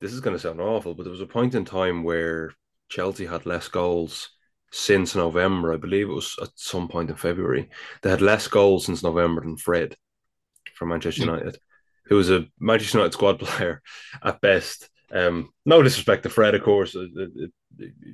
[0.00, 2.52] this is going to sound awful, but there was a point in time where
[2.88, 4.30] Chelsea had less goals
[4.70, 5.72] since November.
[5.72, 7.70] I believe it was at some point in February.
[8.02, 9.96] They had less goals since November than Fred
[10.74, 11.26] from Manchester mm.
[11.26, 11.58] United
[12.08, 13.82] who was a Manchester United squad player
[14.22, 14.88] at best.
[15.12, 16.94] Um, no disrespect to Fred, of course.
[16.94, 17.52] It, it, it,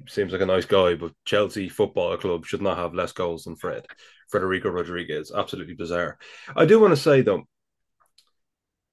[0.09, 3.57] seems like a nice guy, but Chelsea Football Club should not have less goals than
[3.57, 3.87] Fred.
[4.31, 6.19] Federico Rodriguez, absolutely bizarre.
[6.57, 7.45] I do want to say though,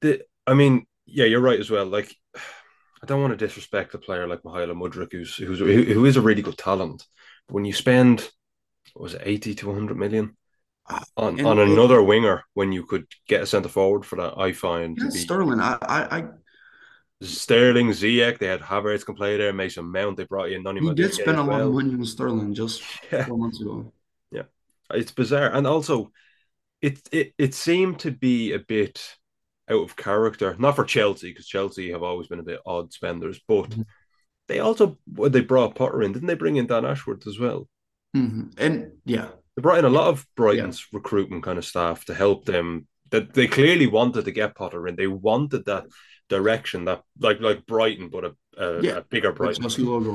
[0.01, 1.85] the I mean, yeah, you're right as well.
[1.85, 6.17] Like, I don't want to disrespect a player like Mykhailo Mudryk, who's who's who is
[6.17, 7.05] a really good talent.
[7.47, 8.29] But when you spend,
[8.95, 10.37] was it eighty to one hundred million
[10.87, 14.37] uh, on, and on another winger when you could get a centre forward for that.
[14.37, 15.59] I find yeah, Sterling.
[15.59, 16.23] I, I, I
[17.21, 19.53] Sterling, Ziyech, they had Havertz can play there.
[19.53, 20.63] Mason Mount, they brought in.
[20.63, 22.81] Noni he did spend a lot of money on Sterling just
[23.11, 23.25] yeah.
[23.25, 23.93] four months ago.
[24.31, 24.43] Yeah,
[24.91, 26.11] it's bizarre, and also
[26.81, 29.17] it it it seemed to be a bit
[29.69, 33.39] out of character, not for Chelsea because Chelsea have always been a bit odd spenders,
[33.47, 33.83] but mm-hmm.
[34.47, 36.33] they also they brought Potter in, didn't they?
[36.33, 37.67] Bring in Dan Ashworth as well,
[38.17, 38.49] mm-hmm.
[38.57, 40.97] and yeah, they brought in a lot of Brighton's yeah.
[40.97, 42.87] recruitment kind of staff to help them.
[43.11, 44.95] That they clearly wanted to get Potter in.
[44.95, 45.85] They wanted that
[46.37, 49.61] direction, that like like Brighton, but a, a, yeah, a bigger Brighton.
[49.61, 50.13] Chelsea logo.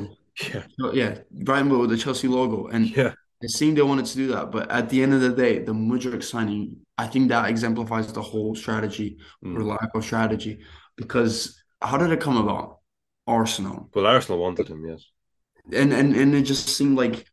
[0.53, 4.29] Yeah, yeah, Brighton with the Chelsea logo, and yeah, It seemed they wanted to do
[4.29, 8.11] that, but at the end of the day, the Mudryk signing, I think that exemplifies
[8.13, 9.55] the whole strategy mm.
[9.57, 10.61] or lack of strategy.
[10.97, 12.79] Because how did it come about?
[13.27, 13.91] Arsenal.
[13.95, 15.05] Well, Arsenal wanted him, yes.
[15.73, 17.27] And and and it just seemed like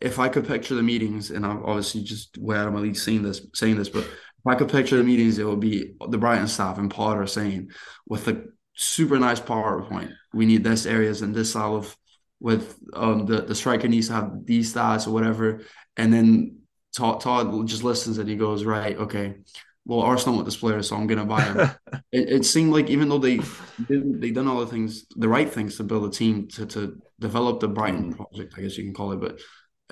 [0.00, 2.96] if I could picture the meetings, and I'm obviously just way out of my league
[2.96, 4.08] saying this, saying this, but
[4.46, 7.70] I could picture the meetings, it would be the Brighton staff and Potter saying,
[8.06, 11.96] with a super nice PowerPoint, we need this areas and this style of
[12.40, 15.60] with um the the striker needs to have these stats or whatever,
[15.96, 16.58] and then
[16.96, 19.36] Todd, Todd just listens and he goes, right, okay,
[19.84, 21.58] well Arsenal want this player, so I'm gonna buy him.
[22.12, 23.40] it, it, seemed like even though they
[23.86, 27.00] did, they done all the things, the right things to build a team to to
[27.20, 28.22] develop the Brighton mm-hmm.
[28.22, 29.40] project, I guess you can call it, but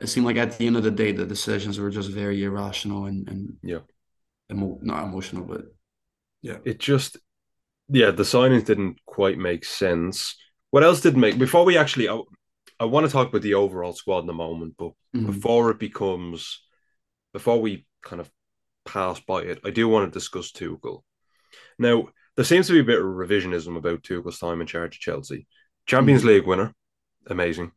[0.01, 3.07] it seemed like at the end of the day the decisions were just very irrational
[3.07, 3.81] and and yeah,
[4.51, 5.63] emo- not emotional, but
[6.43, 7.19] yeah, it just
[7.89, 10.37] yeah the signings didn't quite make sense.
[10.71, 12.09] What else didn't make before we actually?
[12.09, 12.21] I,
[12.79, 15.27] I want to talk about the overall squad in a moment, but mm-hmm.
[15.27, 16.63] before it becomes,
[17.33, 18.31] before we kind of
[18.87, 21.03] pass by it, I do want to discuss Tuchel.
[21.79, 25.01] Now, there seems to be a bit of revisionism about Tuchel's time in charge of
[25.01, 25.47] Chelsea.
[25.87, 26.31] Champions mm-hmm.
[26.31, 26.75] League winner,
[27.27, 27.73] amazing.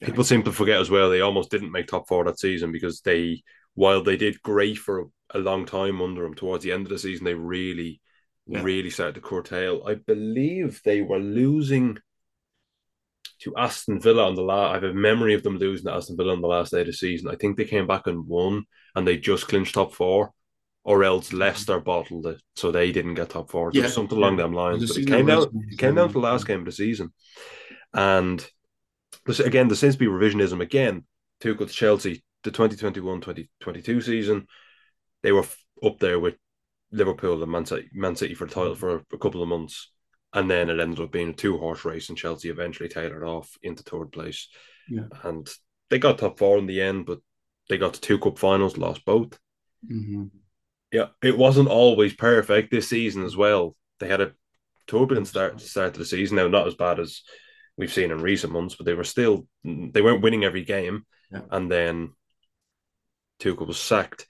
[0.00, 0.06] Yeah.
[0.06, 3.00] People seem to forget as well they almost didn't make top four that season because
[3.00, 3.42] they,
[3.74, 6.98] while they did great for a, long time under him, towards the end of the
[6.98, 8.00] season they really,
[8.46, 8.62] yeah.
[8.62, 9.82] really started to curtail.
[9.86, 11.98] I believe they were losing
[13.40, 14.70] to Aston Villa on the last.
[14.70, 16.86] I have a memory of them losing to Aston Villa on the last day of
[16.86, 17.28] the season.
[17.28, 20.32] I think they came back and won, and they just clinched top four,
[20.84, 23.70] or else Leicester bottled it, so they didn't get top four.
[23.74, 24.88] Yeah, something along them lines.
[24.88, 25.48] But it came down.
[25.70, 27.12] It came down to the last game of the season,
[27.92, 28.46] and
[29.28, 31.04] again, there seems to be revisionism again.
[31.40, 34.46] Tuchel's Chelsea, the 2021-2022 season,
[35.26, 35.44] they were
[35.82, 36.36] up there with
[36.92, 39.90] Liverpool and Man City, Man City for the title for a couple of months
[40.36, 43.56] and then it ended up being a two horse race, and Chelsea eventually tailored off
[43.62, 44.48] into third place.
[44.86, 45.06] Yeah.
[45.22, 45.48] And
[45.88, 47.20] they got top four in the end, but
[47.70, 49.38] they got to two cup finals, lost both.
[49.90, 50.24] Mm-hmm.
[50.92, 53.76] Yeah, it wasn't always perfect this season as well.
[53.98, 54.32] They had a
[54.86, 56.36] turbulent start start to the season.
[56.36, 57.22] Now, not as bad as
[57.78, 61.06] we've seen in recent months, but they were still they weren't winning every game.
[61.32, 61.40] Yeah.
[61.50, 62.10] And then
[63.40, 64.26] Tuchel was sacked.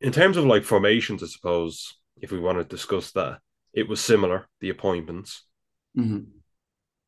[0.00, 3.38] In terms of like formations, I suppose, if we want to discuss that,
[3.72, 5.44] it was similar, the appointments.
[5.96, 6.30] Mm-hmm.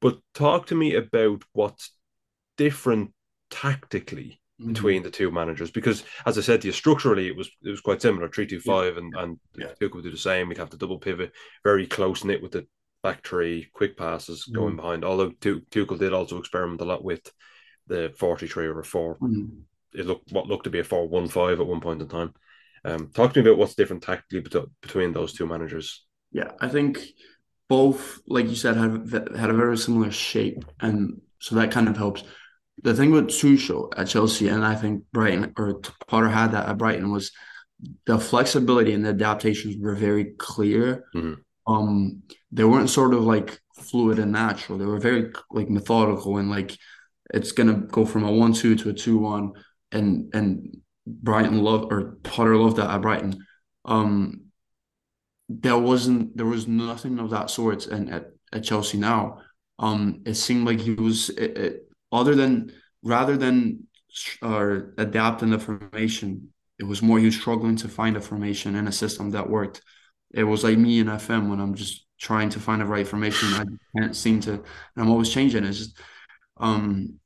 [0.00, 1.92] But talk to me about what's
[2.57, 3.12] different
[3.50, 4.72] tactically mm-hmm.
[4.72, 7.81] between the two managers, because as I said to you, structurally it was it was
[7.81, 9.68] quite similar, three two five, and and yeah.
[9.81, 10.48] Would do the same.
[10.48, 11.33] We'd have the double pivot,
[11.64, 12.66] very close knit with the
[13.03, 14.59] back three, quick passes mm-hmm.
[14.59, 15.05] going behind.
[15.05, 17.31] Although Tuchel did also experiment a lot with
[17.87, 19.61] the forty three or a 4 mm-hmm.
[19.92, 22.33] It looked what looked to be a four one five at one point in time.
[22.84, 24.40] Um, talk to me about what's different tactically
[24.80, 26.04] between those two managers.
[26.32, 27.00] Yeah, I think
[27.68, 31.96] both, like you said, had had a very similar shape, and so that kind of
[31.96, 32.22] helps.
[32.82, 36.78] The thing with Tuchel at Chelsea, and I think Brighton or Potter had that at
[36.78, 37.32] Brighton was
[38.06, 41.04] the flexibility and the adaptations were very clear.
[41.14, 41.72] Mm-hmm.
[41.72, 44.78] Um, they weren't sort of like fluid and natural.
[44.78, 46.76] They were very like methodical and like
[47.32, 49.52] it's gonna go from a one-two to a two-one,
[49.92, 50.80] and and
[51.22, 53.44] Brighton loved or Potter loved that at Brighton.
[53.84, 54.46] Um,
[55.48, 59.40] there wasn't there was nothing of that sort and at, at Chelsea now.
[59.78, 63.86] Um, it seemed like he was it, it, other than rather than
[64.42, 68.88] uh, adapting the formation, it was more he was struggling to find a formation and
[68.88, 69.82] a system that worked.
[70.32, 73.48] It was like me in FM when I'm just trying to find the right formation.
[73.54, 73.64] I
[73.98, 74.62] can't seem to,
[74.96, 75.64] I'm always changing.
[75.64, 75.98] It's just,
[76.58, 77.18] um,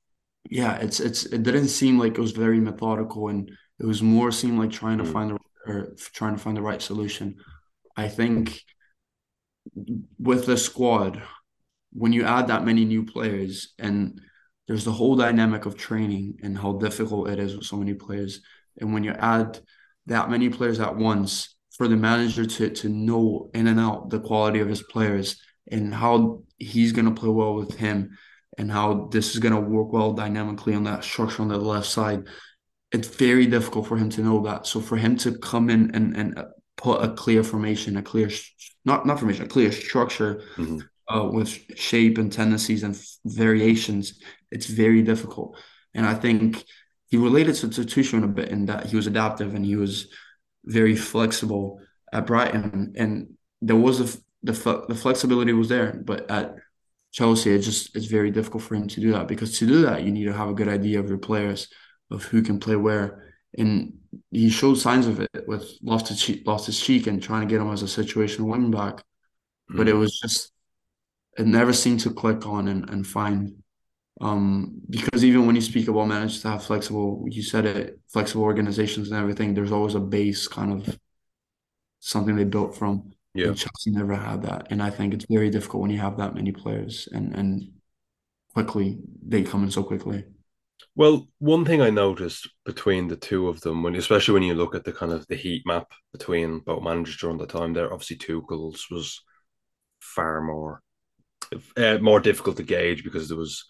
[0.51, 4.31] yeah, it's it's it didn't seem like it was very methodical, and it was more
[4.31, 5.13] seemed like trying to mm.
[5.13, 7.37] find the or trying to find the right solution.
[7.97, 8.61] I think
[10.19, 11.23] with the squad,
[11.93, 14.21] when you add that many new players and
[14.67, 18.41] there's the whole dynamic of training and how difficult it is with so many players.
[18.79, 19.61] And when you add
[20.07, 24.21] that many players at once, for the manager to to know in and out the
[24.21, 28.17] quality of his players and how he's gonna play well with him
[28.59, 32.25] and how this is gonna work well dynamically on that structure on the left side,
[32.95, 34.67] it's very difficult for him to know that.
[34.67, 36.29] So for him to come in and and
[36.77, 38.31] put a clear formation, a clear
[38.85, 40.79] not not formation, a clear structure mm-hmm.
[41.13, 44.21] uh, with shape and tendencies and f- variations.
[44.53, 45.59] It's very difficult,
[45.93, 46.65] and I think
[47.09, 50.09] he related to, to Tuchel a bit in that he was adaptive and he was
[50.65, 51.81] very flexible
[52.13, 54.07] at Brighton, and there was a,
[54.45, 56.55] the the flexibility was there, but at
[57.11, 60.05] Chelsea, it just it's very difficult for him to do that because to do that
[60.05, 61.69] you need to have a good idea of your players,
[62.11, 63.95] of who can play where, and
[64.31, 67.73] he showed signs of it with Loftus-Cheek, lost his cheek, and trying to get him
[67.73, 69.03] as a situational wing back.
[69.71, 69.77] Mm.
[69.77, 70.53] But it was just
[71.39, 73.57] it never seemed to click on and, and find
[74.21, 78.45] Um, because even when you speak about managers to have flexible, you said it, flexible
[78.45, 80.99] organizations and everything, there's always a base kind of
[82.01, 83.13] something they built from.
[83.35, 83.49] Yeah.
[83.49, 84.69] And Chelsea never had that.
[84.71, 87.73] And I think it's very difficult when you have that many players and and
[88.55, 90.25] quickly they come in so quickly.
[90.97, 94.77] Well, one thing I noticed between the two of them, when especially when you look
[94.77, 98.17] at the kind of the heat map between both managers during the time, there obviously
[98.17, 99.21] Tuchel's was
[100.01, 100.83] far more
[101.77, 103.65] uh, more difficult to gauge because there was,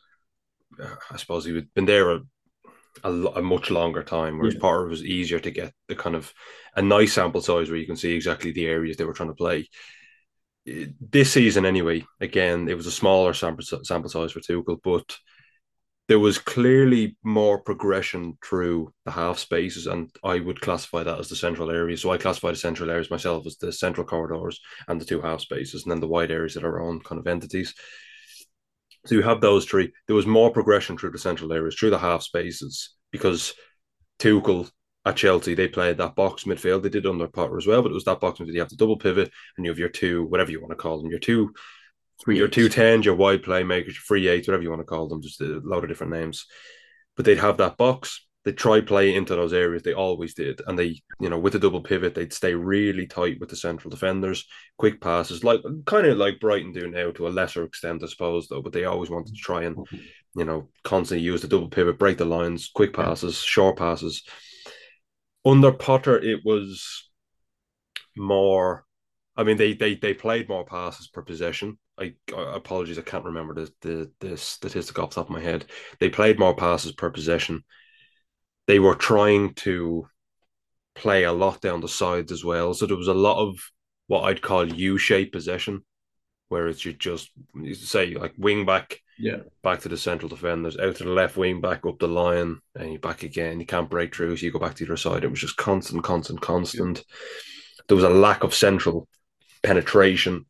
[0.81, 2.21] uh, I suppose, he had been there a,
[3.05, 4.61] a, a much longer time, whereas yeah.
[4.61, 6.33] Potter was easier to get the kind of
[6.77, 9.35] a nice sample size where you can see exactly the areas they were trying to
[9.35, 9.69] play.
[10.67, 15.17] This season, anyway, again, it was a smaller sample, sample size for Tuchel, but
[16.07, 21.29] there was clearly more progression through the half spaces, and I would classify that as
[21.29, 22.03] the central areas.
[22.03, 25.41] So I classify the central areas myself as the central corridors and the two half
[25.41, 27.75] spaces, and then the wide areas that are own kind of entities.
[29.07, 29.93] So you have those three.
[30.07, 33.55] There was more progression through the central areas, through the half spaces, because
[34.19, 34.71] Tuchel
[35.07, 36.83] at Chelsea, they played that box midfield.
[36.83, 38.53] They did under Potter as well, but it was that box midfield.
[38.53, 41.01] You have the double pivot, and you have your two, whatever you want to call
[41.01, 41.55] them, your two
[42.25, 45.09] Free your two tens, your wide playmakers, your free eights, whatever you want to call
[45.09, 46.47] them, just a load of different names.
[47.17, 48.27] But they'd have that box.
[48.45, 49.83] They try play into those areas.
[49.83, 53.41] They always did, and they, you know, with the double pivot, they'd stay really tight
[53.41, 54.47] with the central defenders.
[54.79, 58.49] Quick passes, like kind of like Brighton do now to a lesser extent, I suppose,
[58.49, 58.61] though.
[58.63, 59.87] But they always wanted to try and,
[60.35, 64.23] you know, constantly use the double pivot, break the lines, quick passes, short passes.
[65.47, 67.11] Under Potter, it was
[68.17, 68.85] more.
[69.37, 73.25] I mean, they they they played more passes per possession I, I apologies, I can't
[73.25, 75.67] remember the, the the statistic off the top of my head.
[76.01, 77.65] They played more passes per possession.
[78.67, 80.07] They were trying to
[80.95, 82.75] play a lot down the sides as well.
[82.75, 83.57] So there was a lot of
[84.07, 85.85] what I'd call U-shaped possession,
[86.49, 90.77] where whereas you just you say like wing back, yeah, back to the central defenders,
[90.79, 93.61] out to the left wing back up the line, and you back again.
[93.61, 95.25] You can't break through, so you go back to the other side.
[95.25, 96.99] It was just constant, constant, constant.
[96.99, 97.17] Yeah.
[97.89, 99.09] There was a lack of central
[99.63, 100.47] penetration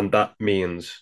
[0.00, 0.98] and that means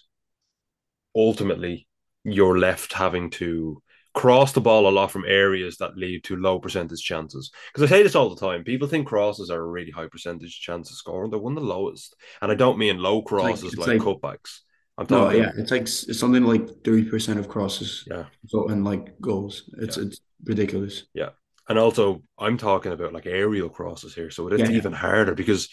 [1.15, 1.87] ultimately
[2.25, 3.81] you're left having to
[4.13, 7.53] cross the ball a lot from areas that lead to low percentage chances.
[7.73, 10.61] Because I say this all the time, people think crosses are a really high percentage
[10.61, 11.31] chance of scoring.
[11.31, 14.59] They're one of the lowest, and I don't mean low crosses like, like, like, cutbacks.
[14.99, 15.39] I'm talking.
[15.39, 18.05] No, yeah, it's like it's something like thirty percent of crosses.
[18.11, 18.25] Yeah.
[18.49, 20.07] So and like goals, it's yeah.
[20.07, 21.05] it's ridiculous.
[21.15, 21.31] Yeah,
[21.69, 24.99] and also I'm talking about like aerial crosses here, so it's yeah, even yeah.
[24.99, 25.69] harder because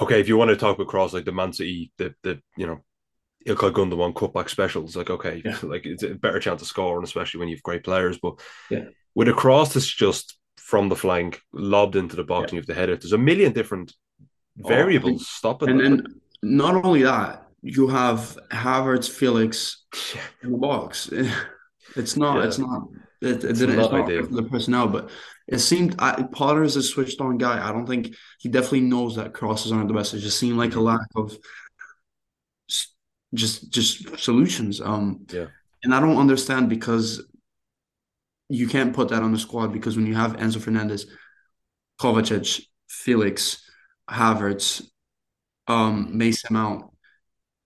[0.00, 2.66] okay, if you want to talk about cross like the Man City, the the you
[2.66, 2.80] know
[3.46, 5.58] Ilkay Gundogan cutback specials, like okay, yeah.
[5.62, 8.18] like it's a better chance of scoring, especially when you've great players.
[8.18, 12.44] But yeah, with a cross that's just from the flank, lobbed into the box, yeah.
[12.44, 13.00] and you have to head it.
[13.00, 13.92] There's a million different
[14.64, 15.70] oh, variables oh, stopping.
[15.70, 16.06] And then
[16.42, 19.84] not only that, you have Havertz, Felix
[20.42, 21.10] in the box.
[21.96, 22.44] It's not.
[22.46, 22.88] It's not.
[23.20, 25.10] It, it it's, not, it's not the personnel, but
[25.52, 27.66] it seemed I, Potter is a switched on guy.
[27.66, 30.14] I don't think he definitely knows that crosses aren't the best.
[30.14, 30.84] It just seemed like a mm-hmm.
[30.84, 31.36] lack of
[33.34, 34.80] just just solutions.
[34.80, 35.46] Um, yeah,
[35.84, 37.22] and I don't understand because
[38.48, 41.06] you can't put that on the squad because when you have Enzo Fernandez,
[42.00, 43.62] Kovacic, Felix,
[44.10, 44.82] Havertz,
[45.68, 46.86] um, Mason Mount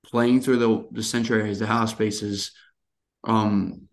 [0.05, 2.51] playing through the the center areas, the half spaces,
[3.23, 3.89] um,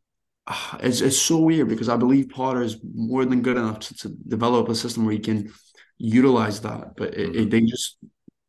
[0.81, 4.09] it's it's so weird because I believe Potter is more than good enough to, to
[4.09, 5.51] develop a system where he can
[5.97, 7.49] utilize that, but it, it, mm-hmm.
[7.49, 7.97] they just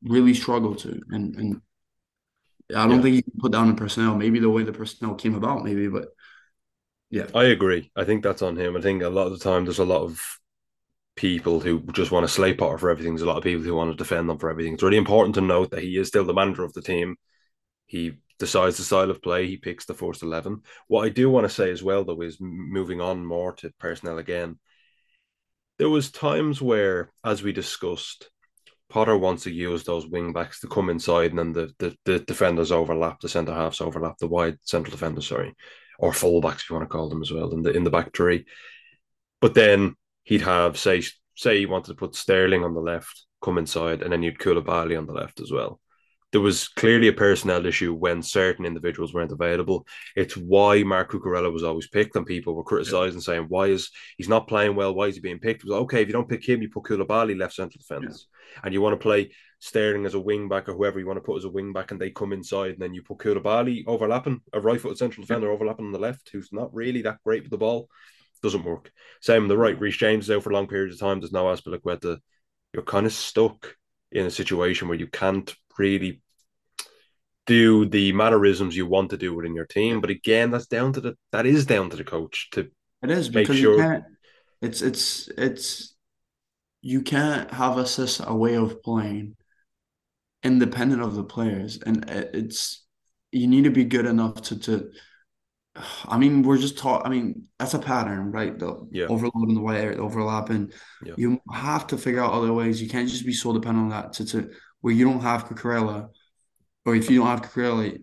[0.02, 1.00] really struggle to.
[1.10, 1.60] And and
[2.74, 3.02] I don't yeah.
[3.02, 4.16] think you can put down the personnel.
[4.16, 6.08] Maybe the way the personnel came about, maybe, but
[7.10, 7.90] yeah, I agree.
[7.94, 8.76] I think that's on him.
[8.76, 10.20] I think a lot of the time there's a lot of
[11.16, 13.14] people who just want to slay Potter for everything.
[13.14, 14.74] There's a lot of people who want to defend them for everything.
[14.74, 17.16] It's really important to note that he is still the manager of the team.
[17.86, 20.62] He decides the style of play, he picks the first 11.
[20.88, 24.18] What I do want to say as well, though, is moving on more to personnel
[24.18, 24.58] again.
[25.78, 28.30] There was times where, as we discussed,
[28.88, 32.18] Potter wants to use those wing backs to come inside and then the, the, the
[32.20, 35.54] defenders overlap, the centre halves overlap, the wide central defenders, sorry,
[35.98, 38.14] or fullbacks if you want to call them as well, in the in the back
[38.14, 38.44] three.
[39.40, 41.02] But then he'd have say
[41.34, 44.96] say he wanted to put Sterling on the left, come inside, and then you'd Koulibaly
[44.96, 45.80] on the left as well
[46.34, 49.86] there was clearly a personnel issue when certain individuals weren't available.
[50.16, 53.24] It's why Marc Cucurella was always picked, and people were criticizing, yeah.
[53.24, 54.96] saying, "Why is he's not playing well?
[54.96, 56.82] Why is he being picked?" It was okay if you don't pick him, you put
[56.82, 58.62] Koulibaly left central defence, yeah.
[58.64, 59.30] and you want to play
[59.60, 61.92] Sterling as a wing back or whoever you want to put as a wing back,
[61.92, 65.46] and they come inside, and then you put Koulibaly overlapping a right footed central defender
[65.46, 65.52] yeah.
[65.52, 67.88] overlapping on the left, who's not really that great with the ball.
[68.42, 68.90] Doesn't work.
[69.20, 69.78] Same on the right.
[69.78, 71.20] Reece James is out for long periods of time.
[71.20, 72.18] There's no Azpilicueta.
[72.72, 73.76] You're kind of stuck
[74.10, 76.20] in a situation where you can't really
[77.46, 80.00] do the mannerisms you want to do within your team.
[80.00, 82.70] But again, that's down to the that is down to the coach to
[83.02, 83.76] it is because sure...
[83.76, 84.04] you can't.
[84.62, 85.94] It's it's it's
[86.80, 89.36] you can't have a system, a way of playing
[90.42, 92.84] independent of the players, and it's
[93.32, 94.90] you need to be good enough to to.
[96.06, 97.04] I mean, we're just taught.
[97.04, 98.56] I mean, that's a pattern, right?
[98.56, 99.06] The yeah.
[99.06, 100.72] overloading the white area, overlapping.
[101.04, 101.14] Yeah.
[101.16, 102.80] You have to figure out other ways.
[102.80, 104.50] You can't just be so dependent on that to, to
[104.82, 106.10] where you don't have Cucurella,
[106.84, 107.98] or if you don't have Cucurella,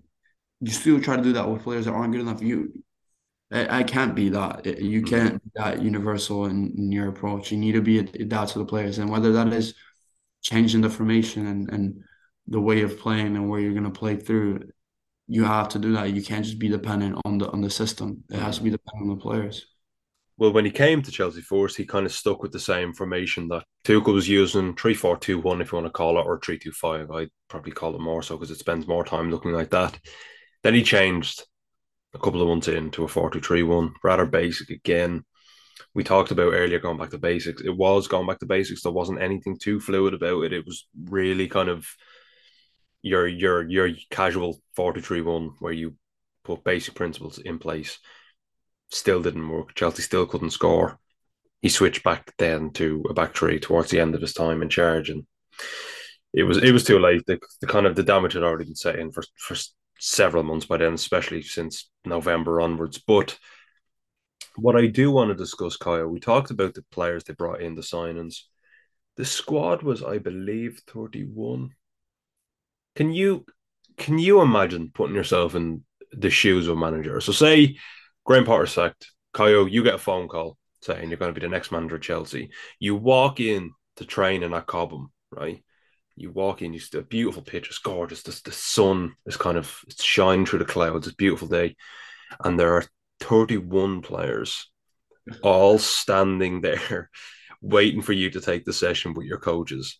[0.59, 2.41] you still try to do that with players that aren't good enough.
[2.41, 2.83] You,
[3.51, 4.65] I, I can't be that.
[4.65, 5.15] You mm-hmm.
[5.15, 7.51] can't be that universal in, in your approach.
[7.51, 9.73] You need to be that to the players, and whether that is
[10.41, 12.03] changing the formation and and
[12.47, 14.61] the way of playing and where you're going to play through
[15.31, 16.11] you have to do that.
[16.11, 18.21] You can't just be dependent on the on the system.
[18.29, 19.65] It has to be dependent on the players.
[20.41, 23.47] Well, when he came to Chelsea first, he kind of stuck with the same formation
[23.49, 27.15] that Tuchel was using, 3-4-2-1 if you want to call it, or 3-2-5.
[27.15, 29.99] I'd probably call it more so because it spends more time looking like that.
[30.63, 31.43] Then he changed
[32.15, 35.23] a couple of months into a 4-2-3-1, rather basic again.
[35.93, 37.61] We talked about earlier going back to basics.
[37.61, 38.81] It was going back to basics.
[38.81, 40.53] There wasn't anything too fluid about it.
[40.53, 41.85] It was really kind of–
[43.03, 45.97] your your your casual 4-3-1 where you
[46.43, 47.99] put basic principles in place
[48.91, 49.73] still didn't work.
[49.75, 50.99] Chelsea still couldn't score.
[51.61, 54.69] He switched back then to a back three towards the end of his time in
[54.69, 55.25] charge, and
[56.33, 57.23] it was it was too late.
[57.27, 59.55] The, the kind of the damage had already been set in for for
[59.99, 62.97] several months by then, especially since November onwards.
[62.97, 63.37] But
[64.55, 67.75] what I do want to discuss, Caio, we talked about the players they brought in,
[67.75, 68.41] the signings.
[69.17, 71.69] The squad was, I believe, 31.
[72.95, 73.45] Can you
[73.97, 77.21] can you imagine putting yourself in the shoes of a manager?
[77.21, 77.77] So say
[78.25, 81.51] Graham Potter sacked, Caio, you get a phone call saying you're going to be the
[81.51, 82.49] next manager of Chelsea.
[82.79, 85.63] You walk in to train in that Cobham, right?
[86.15, 88.23] You walk in, you see a beautiful pitch, it's gorgeous.
[88.23, 91.75] The, the sun is kind of shining through the clouds, it's a beautiful day.
[92.43, 92.85] And there are
[93.21, 94.69] 31 players
[95.43, 97.09] all standing there
[97.61, 99.99] waiting for you to take the session with your coaches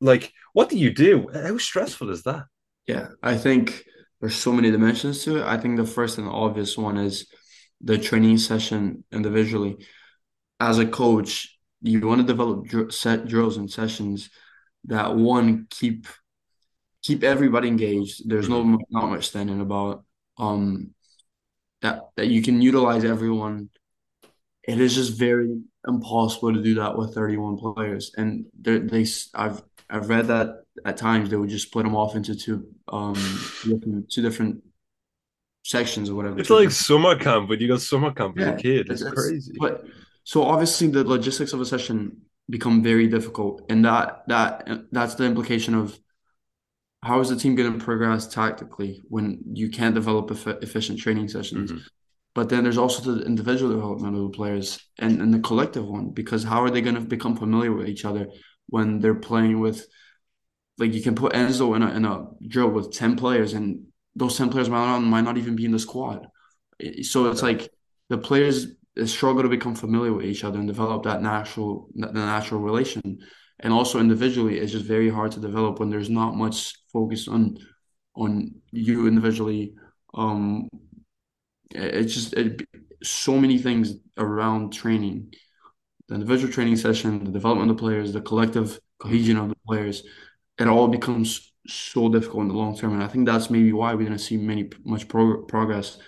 [0.00, 2.44] like what do you do how stressful is that
[2.86, 3.84] yeah i think
[4.20, 5.44] there's so many dimensions to it.
[5.44, 7.26] I think the first and obvious one is
[7.80, 9.76] the training session individually.
[10.58, 14.30] As a coach you want to develop set drills and sessions
[14.84, 16.06] that one keep
[17.02, 18.28] keep everybody engaged.
[18.28, 18.76] There's no mm-hmm.
[18.90, 20.04] not much standing about
[20.38, 20.94] um
[21.82, 23.70] that that you can utilize everyone.
[24.62, 28.12] It is just very impossible to do that with 31 players.
[28.16, 32.34] And they i've I've read that at times they would just split them off into
[32.34, 33.14] two um
[33.64, 34.62] different, two different
[35.64, 36.38] sections or whatever.
[36.38, 38.90] It's like summer camp but you go summer camp yeah, as a kid.
[38.90, 39.52] It's, it's crazy.
[39.58, 39.84] But
[40.24, 45.24] so obviously the logistics of a session become very difficult, and that that that's the
[45.24, 45.98] implication of
[47.02, 50.30] how is the team going to progress tactically when you can't develop
[50.62, 51.70] efficient training sessions.
[51.70, 51.82] Mm-hmm.
[52.34, 56.10] But then there's also the individual development of the players and, and the collective one
[56.10, 58.26] because how are they going to become familiar with each other?
[58.68, 59.86] When they're playing with
[60.78, 64.36] like you can put Enzo in a in a drill with 10 players and those
[64.36, 66.26] 10 players might not, might not even be in the squad.
[67.02, 67.70] So it's like
[68.08, 68.68] the players
[69.04, 73.18] struggle to become familiar with each other and develop that natural the natural relation.
[73.60, 77.58] And also individually, it's just very hard to develop when there's not much focus on
[78.14, 79.74] on you individually.
[80.14, 80.68] Um,
[81.70, 82.66] it's just it,
[83.02, 85.32] so many things around training
[86.08, 90.02] the individual training session, the development of the players, the collective cohesion of the players,
[90.58, 92.92] it all becomes so difficult in the long term.
[92.94, 95.98] And I think that's maybe why we didn't see many much pro- progress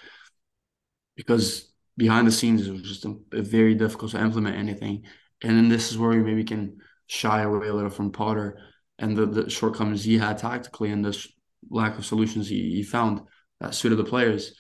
[1.16, 5.04] because behind the scenes it was just a, a very difficult to implement anything.
[5.42, 8.58] And then this is where we maybe can shy away a little from Potter
[8.98, 11.26] and the, the shortcomings he had tactically and the
[11.70, 13.20] lack of solutions he, he found
[13.60, 14.54] that suited the players.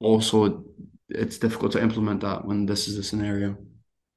[0.00, 0.64] Also,
[1.08, 3.56] it's difficult to implement that when this is the scenario.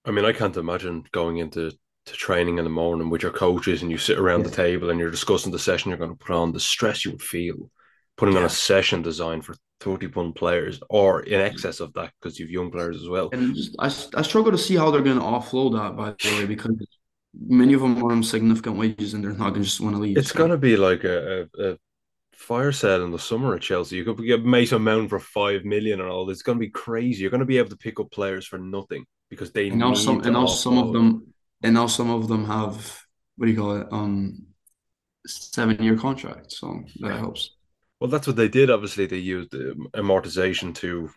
[0.05, 1.71] I mean, I can't imagine going into
[2.05, 4.47] to training in the morning with your coaches and you sit around yeah.
[4.47, 7.11] the table and you're discussing the session you're going to put on, the stress you
[7.11, 7.69] would feel
[8.17, 8.41] putting yeah.
[8.41, 11.45] on a session designed for 31 players or in mm.
[11.45, 13.29] excess of that because you've young players as well.
[13.31, 13.85] And just, I,
[14.19, 16.85] I struggle to see how they're going to offload that, by the way, because
[17.33, 20.01] many of them are on significant wages and they're not going to just want to
[20.01, 20.17] leave.
[20.17, 20.37] It's so.
[20.37, 21.77] going to be like a, a, a
[22.33, 23.95] fire sale in the summer at Chelsea.
[23.95, 26.29] You could get Mason Mount for five million and all.
[26.29, 27.21] It's going to be crazy.
[27.21, 29.93] You're going to be able to pick up players for nothing because they and now
[29.93, 33.01] some and now some of them and now some of them have
[33.37, 34.45] what do you call it um
[35.25, 37.51] seven year contracts so that helps
[37.99, 41.09] well that's what they did obviously they used the amortization to,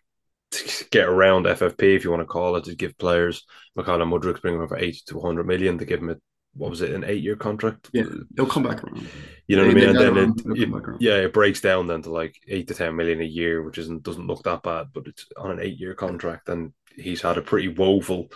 [0.50, 3.44] to get around ffp if you want to call it to give players
[3.78, 6.16] Mykhailo Mudryk's bringing over 80 to 100 million to give him a
[6.54, 7.88] what was it, an eight year contract?
[7.92, 8.04] Yeah,
[8.34, 9.08] it'll come back around.
[9.46, 9.88] You know what I mean?
[9.88, 13.20] And then it, it yeah, it breaks down then to like eight to ten million
[13.20, 16.48] a year, which isn't doesn't look that bad, but it's on an eight year contract,
[16.48, 18.30] and he's had a pretty woeful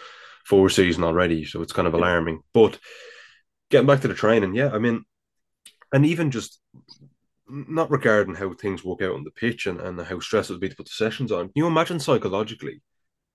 [0.44, 2.40] four season already, so it's kind of alarming.
[2.52, 2.78] But
[3.70, 5.04] getting back to the training, yeah, I mean,
[5.92, 6.60] and even just
[7.48, 10.60] not regarding how things work out on the pitch and, and how stressful it would
[10.60, 11.46] be to put the sessions on.
[11.46, 12.82] Can you imagine psychologically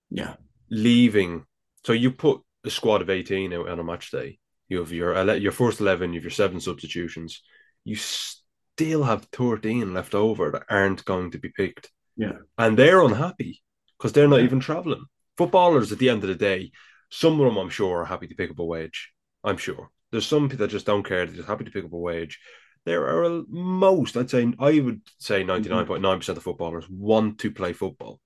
[0.10, 0.36] Yeah,
[0.70, 1.46] leaving?
[1.86, 4.40] So you put a squad of 18 out on a match day.
[4.70, 7.42] You have your your first 11, you have your seven substitutions.
[7.84, 11.90] You still have 13 left over that aren't going to be picked.
[12.16, 12.34] Yeah.
[12.58, 13.62] And they're unhappy
[14.02, 15.06] because they're not even traveling.
[15.38, 16.72] Footballers, at the end of the day,
[17.10, 19.12] some of them, I'm sure, are happy to pick up a wage.
[19.44, 19.92] I'm sure.
[20.12, 21.26] There's some people that just don't care.
[21.26, 22.40] They're just happy to pick up a wage.
[22.86, 28.20] There are most, I'd say, I would say 99.9% of footballers want to play football.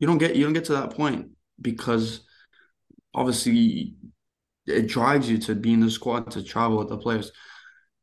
[0.00, 1.30] you don't get you don't get to that point
[1.60, 2.22] because
[3.14, 3.94] obviously
[4.66, 7.30] it drives you to be in the squad to travel with the players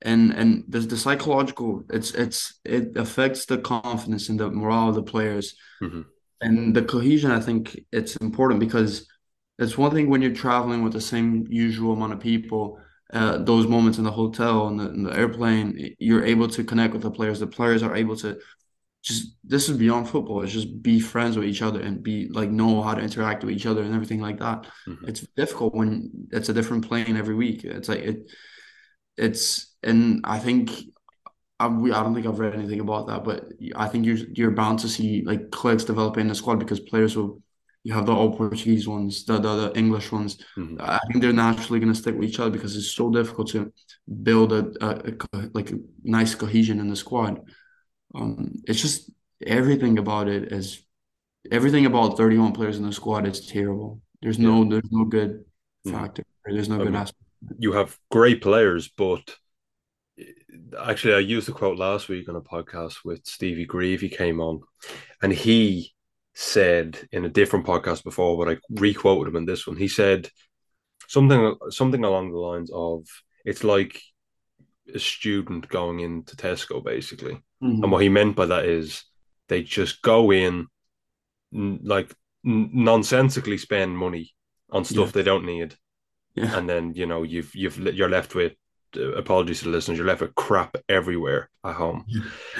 [0.01, 4.95] and and the, the psychological it's it's it affects the confidence and the morale of
[4.95, 6.05] the players Mhm.
[6.41, 9.07] And the cohesion i think it's important because
[9.57, 12.79] it's one thing when you're traveling with the same usual amount of people
[13.11, 16.93] uh, those moments in the hotel and the, in the airplane you're able to connect
[16.93, 17.39] with the players.
[17.39, 18.37] The players are able to
[19.01, 20.43] just this is beyond football.
[20.43, 23.55] It's just be friends with each other and be like know how to interact with
[23.55, 24.67] each other and everything like that.
[24.87, 25.07] Mhm.
[25.07, 27.63] it's difficult when it's a different plane every week.
[27.63, 28.29] It's like it
[29.17, 30.71] it's and I think
[31.59, 34.51] I, we- I don't think I've read anything about that, but I think you're you're
[34.51, 37.41] bound to see like cliques developing in the squad because players will
[37.83, 40.37] you have the all Portuguese ones, the the, the English ones.
[40.57, 40.79] Mhm.
[40.81, 43.73] I think they're naturally going to stick with each other because it's so difficult to
[44.23, 47.41] build a, a, a like a nice cohesion in the squad.
[48.15, 49.11] Um, it's just
[49.45, 50.83] everything about it is
[51.51, 54.01] everything about 31 players in the squad is terrible.
[54.21, 55.45] There's no there's no good
[55.87, 55.91] Mhm.
[55.91, 56.23] factor.
[56.45, 57.23] There's no I good aspect.
[57.57, 59.23] you have great players, but
[60.79, 64.01] actually, I used a quote last week on a podcast with Stevie Grieve.
[64.01, 64.61] He came on,
[65.21, 65.93] and he
[66.33, 69.77] said in a different podcast before, but I requoted him in this one.
[69.77, 70.29] He said
[71.07, 73.05] something something along the lines of,
[73.45, 74.01] "It's like
[74.93, 77.83] a student going into Tesco, basically." Mhm.
[77.83, 79.03] And what he meant by that is
[79.47, 80.67] they just go in,
[81.51, 82.13] like
[82.43, 84.33] nonsensically spend money
[84.69, 85.11] on stuff Yeah.
[85.11, 85.75] they don't need
[86.35, 86.57] Yeah.
[86.57, 88.53] and then you know you've you've you're left with
[88.95, 92.05] apologies to the listeners you're left with crap everywhere at home.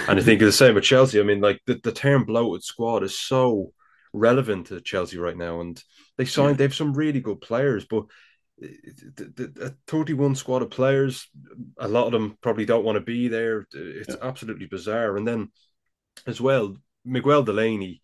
[0.07, 1.19] And i think it's the same with chelsea.
[1.19, 3.73] I mean like the, the term bloated squad is so
[4.13, 5.81] relevant to chelsea right now and
[6.17, 6.57] they signed Yeah.
[6.57, 8.03] they have some really good players but
[8.61, 8.67] uh,
[9.15, 11.27] the, the, a 31 squad of players
[11.77, 13.65] a lot of them probably don't want to be there.
[13.73, 15.15] It's absolutely bizarre.
[15.17, 15.51] And then
[16.27, 16.75] as well
[17.05, 18.01] miguel delaney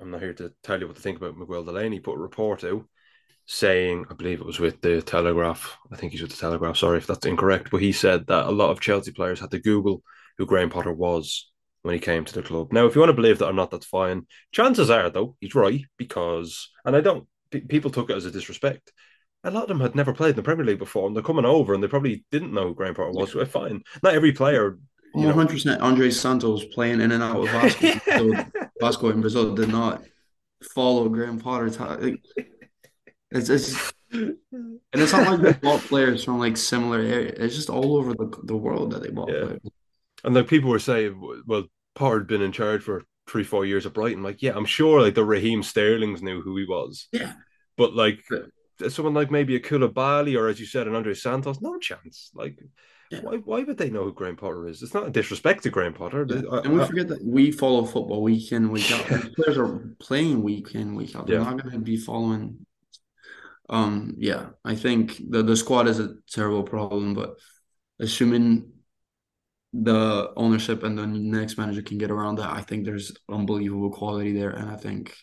[0.00, 2.84] i'm not here to tell you what to think about miguel delaney but report out
[3.46, 5.76] saying, I believe it was with the Telegraph.
[5.92, 6.76] I think he's with the Telegraph.
[6.76, 9.60] Sorry if that's incorrect, but he said that a lot of Chelsea players had to
[9.60, 10.02] Google
[10.38, 11.50] who Graham Potter was
[11.82, 12.72] when he came to the club.
[12.72, 14.26] Now, if you want to believe that or not, that's fine.
[14.52, 17.28] Chances are, though, he's right because, and I don't.
[17.50, 18.92] pe- People took it as a disrespect.
[19.44, 21.44] A lot of them had never played in the Premier League before, and they're coming
[21.44, 23.32] over, and they probably didn't know who Graham Potter was.
[23.32, 23.82] So fine.
[24.02, 24.78] Not every player,
[25.14, 25.34] you One know.
[25.34, 25.82] hundred percent.
[25.82, 28.44] Andrey Santos playing in and out of Vasco, so
[28.80, 30.02] Vasco in Brazil did not
[30.74, 31.78] follow Graham Potter's.
[31.78, 32.24] Like,
[33.34, 34.36] it's it's and
[34.92, 37.36] it's not like they bought players from like similar areas.
[37.38, 39.40] It's just all over the the world that they bought Yeah.
[39.44, 39.60] players.
[40.24, 41.64] And like people were saying, well,
[41.94, 44.22] Potter had been in charge for three, four years at Brighton.
[44.22, 47.08] Like, yeah, I'm sure like the Raheem Sterlings knew who he was.
[47.12, 47.34] Yeah.
[47.76, 48.38] But like Yeah.
[48.84, 52.30] Uh, someone like maybe a Koulibaly or as you said, an Andrey Santos, no chance.
[52.34, 52.58] Like,
[53.10, 53.20] Yeah.
[53.20, 54.82] why why would they know who Graham Potter is?
[54.82, 56.26] It's not a disrespect to Graham Potter.
[56.28, 56.42] Yeah.
[56.50, 59.04] I- And we I- forget that we follow football week in, week out.
[59.36, 61.26] Players are playing week in, week out.
[61.28, 62.66] They're not going to be following.
[63.74, 67.34] Um, yeah, I think the the squad is a terrible problem, but
[67.98, 68.70] assuming
[69.72, 74.32] the ownership and the next manager can get around that, I think there's unbelievable quality
[74.32, 75.16] there, and I think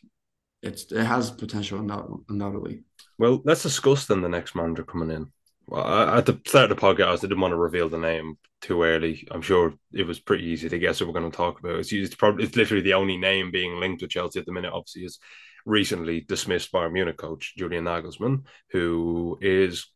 [0.62, 2.84] it's it has potential undoubt- undoubtedly.
[3.18, 5.32] Well, let's discuss then the next manager coming in.
[5.68, 8.38] Well, I, at the start of the podcast, I didn't want to reveal the name
[8.60, 9.26] too early.
[9.32, 11.80] I'm sure it was pretty easy to guess what we're going to talk about.
[11.80, 14.74] It's, it's probably it's literally the only name being linked with Chelsea at the minute.
[14.74, 15.20] Obviously, is
[15.66, 19.88] recently dismissed Bayern Munich coach Julian Nagelsmann, who is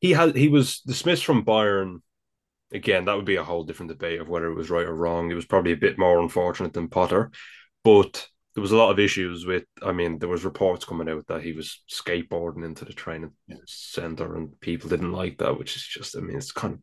[0.00, 2.00] he had he was dismissed from Bayern.
[2.72, 5.30] Again, that would be a whole different debate of whether it was right or wrong.
[5.30, 7.30] It was probably a bit more unfortunate than Potter,
[7.84, 9.64] but there was a lot of issues with.
[9.82, 13.32] I mean, there was reports coming out that he was skateboarding into the training
[13.66, 15.58] center, and people didn't like that.
[15.58, 16.80] Which is just, I mean, it's kind of,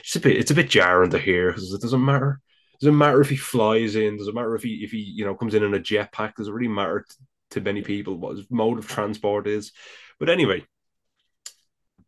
[0.00, 2.40] it's a bit, it's a bit jarring to hear because it doesn't matter.
[2.80, 4.18] Doesn't matter if he flies in.
[4.18, 6.34] Doesn't matter if he, if he, you know, comes in in a jetpack.
[6.34, 7.16] Doesn't really matter to,
[7.52, 9.72] to many people what his mode of transport is.
[10.18, 10.64] But anyway,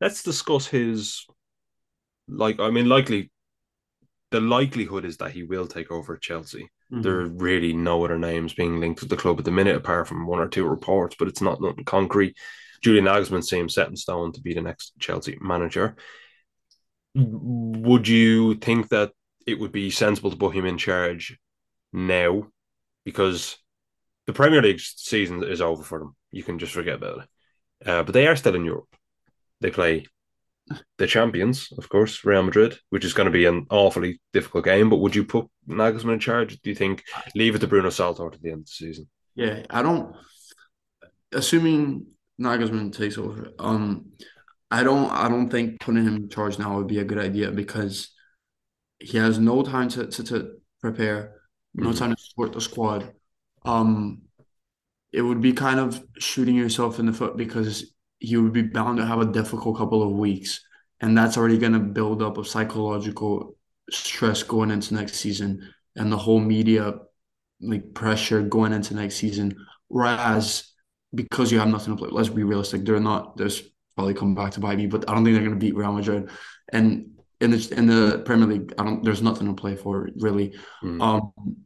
[0.00, 1.26] let's discuss his
[2.28, 3.30] like I mean likely
[4.30, 6.64] the likelihood is that he will take over Chelsea.
[6.92, 7.00] Mm-hmm.
[7.02, 10.06] There are really no other names being linked to the club at the minute, apart
[10.06, 12.36] from one or two reports, but it's not nothing concrete.
[12.82, 15.96] Julian Nagelsmann seems set in stone to be the next Chelsea manager.
[17.14, 19.12] Would you think that
[19.48, 21.38] it would be sensible to put him in charge
[21.92, 22.48] now?
[23.04, 23.56] Because
[24.26, 26.16] the Premier League season is over for them.
[26.30, 27.88] You can just forget about it.
[27.88, 28.94] Uh, but they are still in Europe.
[29.60, 30.06] They play
[30.98, 34.90] the champions, of course, Real Madrid, which is going to be an awfully difficult game.
[34.90, 36.60] But would you put Nagelsmann in charge?
[36.60, 39.08] Do you think leave it to Bruno Saltor to the end of the season?
[39.34, 40.14] Yeah, I don't.
[41.32, 42.06] Assuming
[42.40, 44.10] Nagelsmann takes over, um,
[44.70, 45.10] I don't.
[45.10, 48.10] I don't think putting him in charge now would be a good idea because
[49.00, 51.40] he has no time to to, to prepare,
[51.74, 51.98] no mm-hmm.
[51.98, 53.12] time to support the squad.
[53.64, 54.22] Um,
[55.12, 58.98] it would be kind of shooting yourself in the foot because he would be bound
[58.98, 60.64] to have a difficult couple of weeks.
[61.00, 63.56] And that's already going to build up a psychological
[63.90, 66.94] stress going into next season and the whole media
[67.60, 69.56] like pressure going into next season.
[69.88, 70.72] Whereas
[71.14, 73.62] because you have nothing to play, let's be realistic, they're not there's
[73.96, 76.30] probably come back to bite me, but I don't think they're gonna beat Real Madrid.
[76.72, 80.54] And in the in the Premier League, I don't there's nothing to play for really.
[80.82, 81.02] Mm.
[81.02, 81.56] Um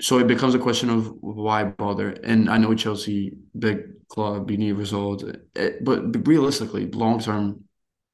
[0.00, 2.10] so it becomes a question of why bother.
[2.24, 7.64] And I know Chelsea, big club, you need results, it, but realistically, long term,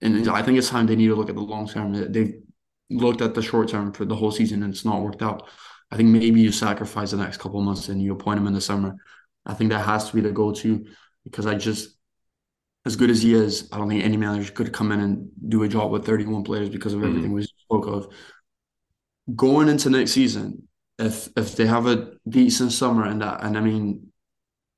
[0.03, 1.93] and I think it's time they need to look at the long term.
[2.13, 2.35] They've
[2.91, 5.49] looked at the short term for the whole season and it's not worked out.
[5.91, 8.53] I think maybe you sacrifice the next couple of months and you appoint him in
[8.53, 8.97] the summer.
[9.45, 10.85] I think that has to be the go to
[11.25, 11.96] because I just,
[12.87, 15.65] as good as he is, I don't think any manager could come in and do
[15.65, 17.35] a job with 31 players because of everything mm-hmm.
[17.35, 18.09] we spoke of.
[19.35, 20.69] Going into next season,
[20.99, 24.13] if if they have a decent summer and that and I mean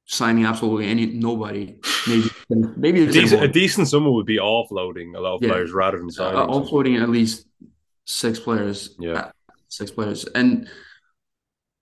[0.06, 1.76] signing absolutely any nobody
[2.08, 2.30] maybe
[2.76, 5.50] maybe a decent, a decent summer would be offloading a lot of yeah.
[5.50, 7.46] players rather than signing uh, offloading at least
[8.06, 9.30] six players yeah
[9.68, 10.68] six players and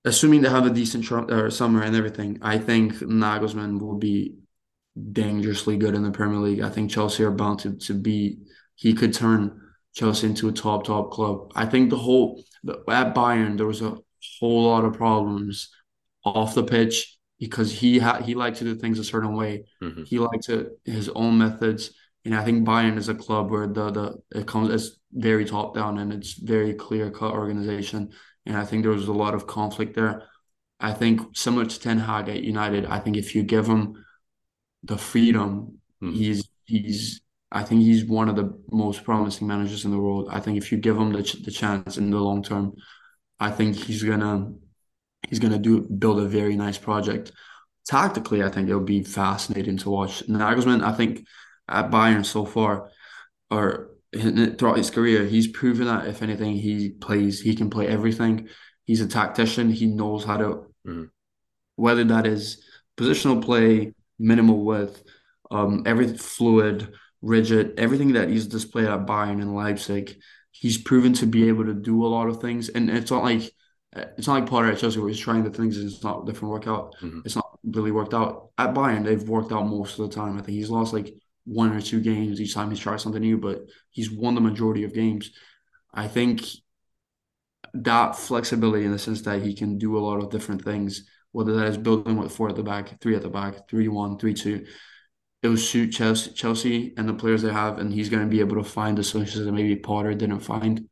[0.04, 4.34] assuming they have a decent tr- uh, summer and everything I think Nagelsmann will be
[5.12, 8.38] dangerously good in the Premier League I think Chelsea are bound to, to be
[8.74, 9.60] he could turn
[9.94, 12.42] Chelsea into a top top club I think the whole
[12.88, 13.96] at Bayern there was a
[14.40, 15.70] whole lot of problems
[16.24, 19.64] off the pitch because he had he liked to do things a certain way.
[19.82, 20.04] Mm-hmm.
[20.04, 21.92] He liked to his own methods.
[22.24, 25.74] And I think Bayern is a club where the the it comes it's very top
[25.74, 28.10] down and it's very clear cut organization.
[28.44, 30.24] And I think there was a lot of conflict there.
[30.80, 34.04] I think similar to Ten Hag at United, I think if you give him
[34.82, 36.12] the freedom, mm-hmm.
[36.12, 37.20] he's he's
[37.50, 40.28] I think he's one of the most promising managers in the world.
[40.30, 42.74] I think if you give him the, the chance in the long term,
[43.38, 44.52] I think he's gonna
[45.28, 47.32] he's gonna do build a very nice project.
[47.86, 50.26] Tactically, I think it'll be fascinating to watch.
[50.26, 51.26] Nagelsmann, I think
[51.68, 52.90] at Bayern so far,
[53.50, 58.48] or throughout his career, he's proven that if anything, he plays, he can play everything.
[58.84, 59.70] He's a tactician.
[59.70, 60.46] He knows how to,
[60.86, 61.04] mm-hmm.
[61.76, 62.64] whether that is
[62.96, 65.02] positional play, minimal width,
[65.50, 66.92] um, every fluid,
[67.22, 70.16] rigid, everything that he's displayed at Bayern and Leipzig
[70.60, 73.50] he's proven to be able to do a lot of things, and it's not like
[73.92, 76.52] it's not like Potter at Chelsea where he's trying the things and it's not different
[76.52, 76.94] work out.
[77.00, 77.20] Mm-hmm.
[77.24, 78.50] It's not really worked out.
[78.58, 80.36] At Bayern, they've worked out most of the time.
[80.36, 81.14] I think he's lost like
[81.44, 84.84] one or two games each time he's tried something new, but he's won the majority
[84.84, 85.30] of games.
[85.94, 86.42] I think
[87.72, 91.52] that flexibility in the sense that he can do a lot of different things, whether
[91.52, 94.32] that is building with four at the back, three at the back, three one, three
[94.32, 94.64] two,
[95.42, 98.40] it will suit Chelsea, Chelsea and the players they have, and he's going to be
[98.40, 100.88] able to find the solutions that maybe Potter didn't find.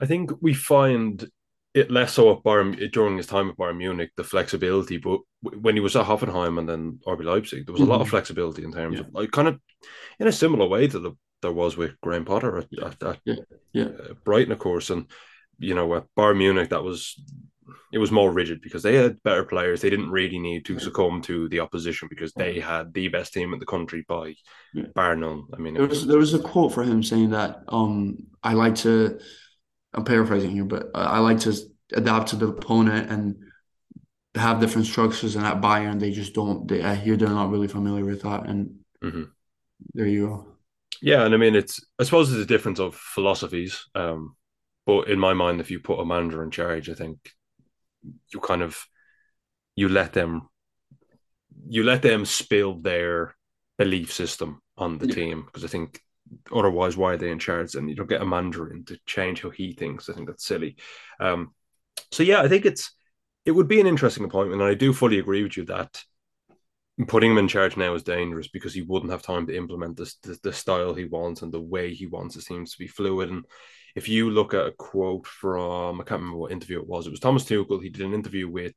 [0.00, 1.28] I think we find
[1.74, 4.96] it less so at Bayern during his time at Bayern Munich, the flexibility.
[4.96, 7.90] But when he was at Hoffenheim and then RB Leipzig, there was mm-hmm.
[7.90, 8.10] a lot of mm-hmm.
[8.10, 9.00] flexibility in terms yeah.
[9.00, 9.58] of like kind of
[10.20, 13.34] in a similar way that the there was with Graham Potter at, at, at yeah.
[13.72, 13.84] Yeah.
[13.86, 15.06] Uh, Brighton, of course, and
[15.58, 17.20] you know at Bayern Munich that was
[17.92, 19.80] it was more rigid because they had better players.
[19.80, 23.52] They didn't really need to succumb to the opposition because they had the best team
[23.52, 24.34] in the country by
[24.74, 24.84] yeah.
[24.94, 25.44] bar none.
[25.54, 28.54] I mean, there was, was there was a quote for him saying that um, I
[28.54, 29.18] like to.
[29.92, 31.54] I'm paraphrasing here, but I like to
[31.92, 33.36] adapt to the opponent and
[34.36, 35.34] have different structures.
[35.34, 36.68] And at Bayern, they just don't.
[36.68, 39.24] They I hear they're not really familiar with that, and mm-hmm.
[39.94, 40.46] there you go.
[41.02, 43.86] Yeah, and I mean, it's I suppose it's a difference of philosophies.
[43.94, 44.36] Um,
[44.86, 47.18] but in my mind, if you put a manager in charge, I think
[48.32, 48.86] you kind of
[49.76, 50.48] you let them
[51.68, 53.34] you let them spill their
[53.78, 55.14] belief system on the yeah.
[55.14, 56.00] team because I think
[56.54, 59.50] otherwise why are they in charge and you don't get a Mandarin to change how
[59.50, 60.08] he thinks.
[60.08, 60.76] I think that's silly.
[61.18, 61.54] Um,
[62.10, 62.94] so yeah, I think it's
[63.44, 66.02] it would be an interesting appointment, and I do fully agree with you that
[67.06, 70.16] putting him in charge now is dangerous because he wouldn't have time to implement this
[70.16, 73.30] the, the style he wants and the way he wants it seems to be fluid.
[73.30, 73.44] And
[73.96, 77.10] if you look at a quote from I can't remember what interview it was, it
[77.10, 77.82] was Thomas Tuchel.
[77.82, 78.74] He did an interview with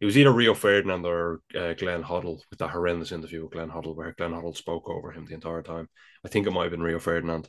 [0.00, 3.68] it was either Rio Ferdinand or uh, Glenn Hoddle with that horrendous interview with Glenn
[3.68, 5.88] Hoddle where Glenn Hoddle spoke over him the entire time.
[6.24, 7.48] I think it might have been Rio Ferdinand.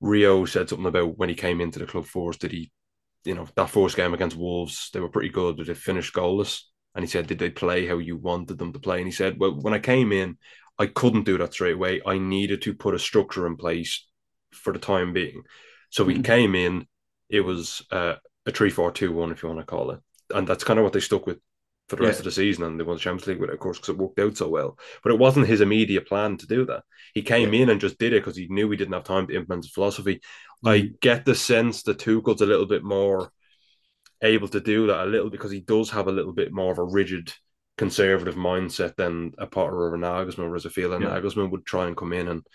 [0.00, 2.72] Rio said something about when he came into the club force, did he,
[3.24, 6.62] you know, that first game against Wolves, they were pretty good, but they finished goalless.
[6.94, 8.98] And he said, Did they play how you wanted them to play?
[8.98, 10.38] And he said, Well, when I came in,
[10.76, 12.00] I couldn't do that straight away.
[12.04, 14.08] I needed to put a structure in place
[14.50, 15.42] for the time being.
[15.90, 16.22] So we mm-hmm.
[16.22, 16.86] came in,
[17.28, 18.14] it was uh,
[18.46, 20.00] a 3 4 2 1, if you want to call it.
[20.34, 21.38] And that's kind of what they stuck with
[21.88, 22.20] for the rest yeah.
[22.20, 22.64] of the season.
[22.64, 24.48] And they won the Champions League with it, of course, because it worked out so
[24.48, 24.78] well.
[25.02, 26.84] But it wasn't his immediate plan to do that.
[27.14, 27.62] He came yeah.
[27.62, 29.72] in and just did it because he knew he didn't have time to implement his
[29.72, 30.16] philosophy.
[30.16, 30.68] Mm-hmm.
[30.68, 33.32] I get the sense that Tuchel's a little bit more
[34.22, 36.78] able to do that a little because he does have a little bit more of
[36.78, 37.32] a rigid
[37.80, 41.06] conservative mindset than a Potter or a Nagelsmann, I feel a yeah.
[41.06, 42.46] Nagelsmann would try and come in and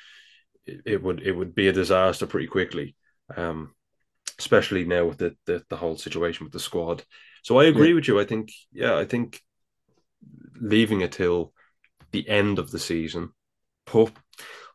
[0.67, 2.95] it, it, would it would be a disaster pretty quickly.
[3.35, 3.73] Um,
[4.37, 7.03] especially now with the, the, the whole situation with the squad.
[7.43, 7.95] So I agree yeah.
[7.95, 8.19] with you.
[8.19, 9.41] I think yeah, I think
[10.59, 11.53] leaving it till
[12.11, 13.29] the end of the season,
[13.85, 14.11] put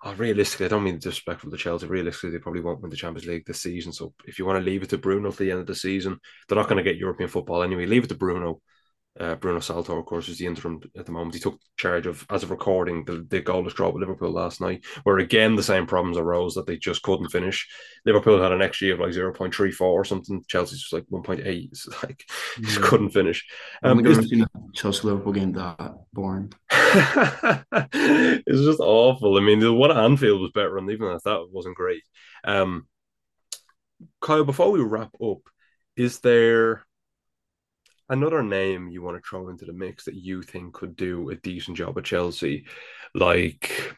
[0.04, 1.86] oh, realistically, I don't mean disrespectful to Chelsea.
[1.86, 3.92] Realistically, they probably won't win the Champions League this season.
[3.92, 6.18] So if you want to leave it to Bruno for the end of the season,
[6.48, 7.86] they're not going to get European football anyway.
[7.86, 8.60] Leave it to Bruno.
[9.20, 11.34] Uh, Bruno Saltor, of course, is the interim at the moment.
[11.34, 14.82] He took charge of, as of recording, the, the goalless draw with Liverpool last night,
[15.02, 17.68] where again the same problems arose that they just couldn't finish.
[18.06, 20.42] Liverpool had an XG of like 0.34 or something.
[20.48, 21.40] Chelsea's just like 1.8.
[21.70, 22.24] It's like
[22.58, 22.64] yeah.
[22.64, 23.46] just couldn't finish.
[23.82, 26.52] Um, I think a Chelsea Liverpool game that boring.
[26.70, 29.36] it's just awful.
[29.36, 32.02] I mean, the one at Anfield was better, and even if that wasn't great.
[32.42, 32.86] Um,
[34.22, 35.40] Caio, before we wrap up,
[35.94, 36.86] is there
[38.10, 41.36] another name you want to throw into the mix that you think could do a
[41.36, 42.66] decent job at Chelsea,
[43.14, 43.96] like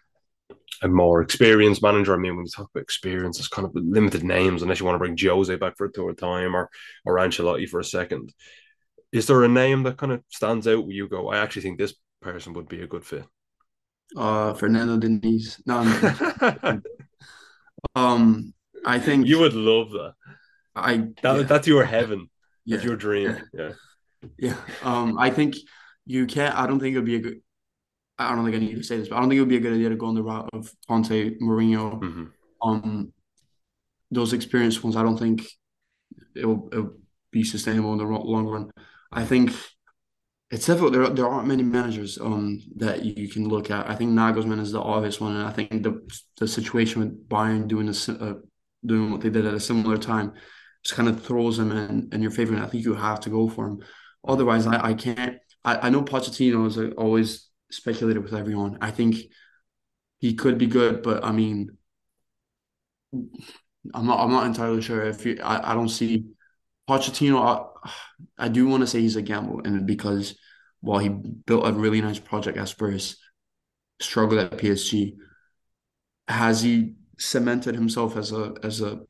[0.83, 2.15] a more experienced manager?
[2.15, 4.95] I mean, when you talk about experience, it's kind of limited names unless you want
[4.95, 6.71] to bring Jose back for a third time or
[7.05, 8.33] or Ancelotti for a second.
[9.11, 11.79] Is there a name that kind of stands out where you go, I actually think
[11.79, 13.25] this person would be a good fit?
[14.17, 15.61] Uh, Fernando Diniz.
[15.67, 16.81] No,
[17.95, 18.55] um,
[18.85, 20.15] I think you would love that.
[20.75, 21.43] I that, yeah.
[21.43, 22.29] that's your heaven.
[22.65, 22.77] Yeah.
[22.77, 23.37] That's your dream.
[23.53, 23.73] Yeah.
[24.39, 24.57] Yeah.
[24.83, 25.57] Um, I think
[26.07, 26.57] you can't.
[26.57, 27.41] I don't think it would be a good.
[28.19, 29.57] I don't think I need to say this, but I don't think it would be
[29.57, 32.25] a good idea to go on the route of Conte, Mourinho, mm-hmm.
[32.63, 33.13] um,
[34.11, 34.97] those experienced ones.
[34.97, 35.43] I don't think
[36.37, 36.97] it will, it will
[37.31, 38.71] be sustainable in the long run.
[39.11, 39.53] I think
[40.51, 40.93] it's difficult.
[40.93, 43.89] There, there aren't many managers um that you can look at.
[43.89, 46.01] I think Nagelsmann is the obvious one, and I think the
[46.39, 48.35] the situation with Bayern doing this, uh,
[48.85, 50.33] doing what they did at a similar time,
[50.85, 52.55] just kind of throws him in, in your favor.
[52.55, 53.81] And I think you have to go for him.
[54.27, 55.39] Otherwise, I, I can't.
[55.65, 58.79] I, I know Pochettino is always speculated with everyone.
[58.81, 59.17] I think
[60.19, 61.77] he could be good, but I mean,
[63.13, 64.21] I'm not.
[64.21, 65.73] I'm not entirely sure if you, I.
[65.73, 66.27] I don't see
[66.89, 67.43] Pochettino.
[67.43, 67.91] I,
[68.39, 70.39] I do want to say he's a gamble, and because
[70.81, 73.17] while he built a really nice project at Spurs,
[74.01, 75.17] struggled at PSG,
[76.29, 79.01] has he cemented himself as a as a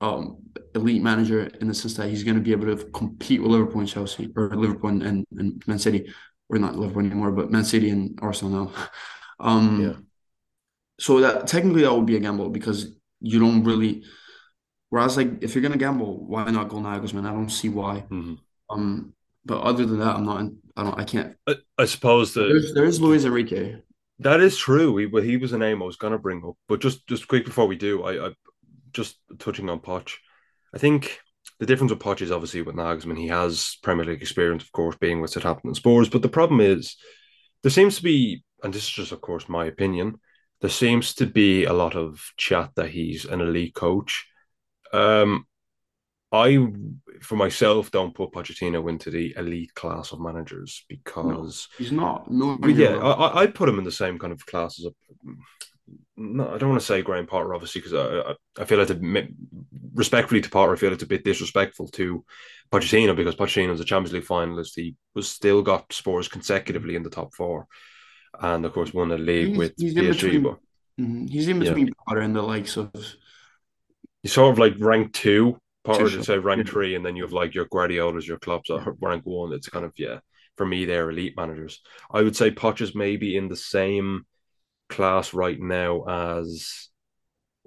[0.00, 0.38] um,
[0.74, 3.80] elite manager in the sense that he's going to be able to compete with Liverpool
[3.80, 6.12] and Chelsea or Liverpool and, and, and Man City.
[6.48, 8.72] We're not Liverpool anymore, but Man City and Arsenal now.
[9.40, 9.92] Um, yeah.
[10.98, 14.02] So that technically that would be a gamble because you don't really.
[14.90, 17.24] Whereas like if you're gonna gamble, why not go Nagelsmann?
[17.24, 18.00] I don't see why.
[18.10, 18.34] Mm-hmm.
[18.68, 20.50] Um, but other than that, I'm not.
[20.76, 20.98] I don't.
[20.98, 21.36] I can't.
[21.46, 23.76] I, I suppose that there's, there's Luis Enrique.
[24.18, 24.96] That is true.
[24.96, 27.66] He, he was a name I was gonna bring up, but just just quick before
[27.66, 28.30] we do, I, I
[28.92, 30.14] just touching on Poch,
[30.74, 31.20] I think
[31.58, 33.18] the difference with Poch is obviously with Nagelsmann.
[33.18, 36.08] He has Premier League experience, of course, being with Southampton and Spurs.
[36.08, 36.96] But the problem is,
[37.62, 40.20] there seems to be, and this is just, of course, my opinion,
[40.60, 44.26] there seems to be a lot of chat that he's an elite coach.
[44.92, 45.46] Um,
[46.30, 46.66] I,
[47.22, 52.30] for myself, don't put Pochettino into the elite class of managers because no, he's not.
[52.30, 54.90] No, yeah, I, I put him in the same kind of class as a
[56.18, 58.88] no, I don't want to say Graham Potter, obviously, because I, I, I feel like,
[58.88, 59.28] to,
[59.94, 62.24] respectfully to Potter, I feel it's a bit disrespectful to
[62.72, 64.72] Pochettino because Pochettino's a Champions League finalist.
[64.74, 67.68] He was still got Spurs consecutively in the top four,
[68.40, 70.20] and of course won a league he's, with he's PSG.
[70.20, 70.58] Between, but,
[71.00, 71.92] mm-hmm, he's in between yeah.
[72.06, 72.90] Potter and the likes of.
[74.22, 75.56] He's sort of like rank two.
[75.84, 76.72] Potter would say rank yeah.
[76.72, 79.52] three, and then you have like your Guardiolas, your Klopps at rank one.
[79.52, 80.18] It's kind of yeah.
[80.56, 81.80] For me, they're elite managers.
[82.10, 84.26] I would say Poch is maybe in the same
[84.88, 86.88] class right now as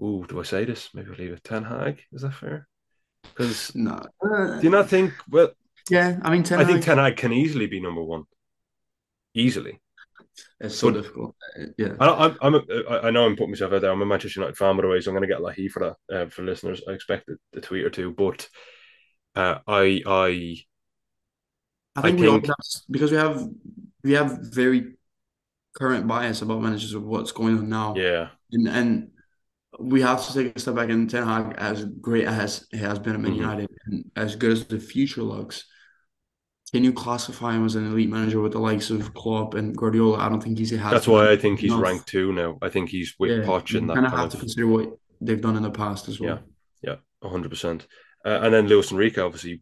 [0.02, 0.90] oh, do I say this?
[0.94, 1.44] Maybe I'll leave it.
[1.44, 2.68] Ten Hag, is that fair?
[3.24, 5.14] Because no, do you not think?
[5.30, 5.52] Well,
[5.90, 6.72] yeah, I mean, Ten I Hag...
[6.72, 8.24] think Ten Hag can easily be number one,
[9.34, 9.80] easily.
[10.60, 11.36] It's so But- difficult.
[11.78, 11.94] Yeah.
[12.00, 12.62] I, I'm, I'm a,
[13.04, 13.92] I know I'm putting myself out there.
[13.92, 15.56] I'm a Manchester United fan, by the way, so I'm going to get a lot
[15.72, 16.82] for that uh, for listeners.
[16.88, 18.48] I expect a, a tweet or two, but
[19.36, 20.58] uh, I, I,
[21.96, 22.56] I think I we all have,
[22.90, 23.48] because we have
[24.04, 24.94] we have very
[25.74, 27.96] current bias about managers of what's going on now.
[27.96, 29.12] yeah, And and
[29.80, 33.00] we have to take a step back and Ten Hag, as great as he has
[33.00, 33.38] been at Man Mhm.
[33.38, 35.66] United and as good as the future looks,
[36.74, 40.18] can you classify him as an elite manager with the likes of Klopp and Guardiola?
[40.20, 41.84] I don't think he's has that's why I think he's enough.
[41.84, 42.58] ranked two now.
[42.62, 45.42] I think he's with Yeah, Poch and that kind of have to consider what they've
[45.42, 46.40] done in the past as well.
[46.82, 46.98] Yeah.
[47.22, 47.88] yeah, hundred percent.
[48.26, 49.62] Uh, and then Luis Enrique, obviously,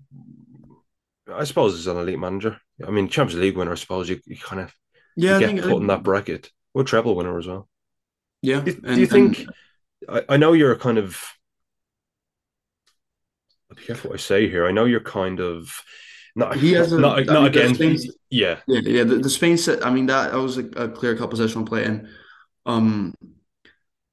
[1.32, 2.60] I suppose is an elite manager.
[2.86, 3.72] I mean, Champions League winner.
[3.72, 4.74] I suppose you, you kind of
[5.20, 6.52] Yeah, you I get think put in that bracket.
[6.74, 7.68] Well, treble winner as well.
[8.42, 8.62] yeah.
[8.62, 9.48] Do, do and- you and- think?
[10.08, 11.22] I, I know you're kind of.
[13.76, 14.66] Be careful what I say here.
[14.66, 15.72] I know you're kind of
[16.36, 17.76] not He has a- not I not mean.
[17.76, 19.04] Spain's- Yeah, Yeah, yeah.
[19.04, 19.86] The, the Spain set.
[19.86, 22.08] I mean, that, that was a, a clear cut positional play, and
[22.66, 23.14] um,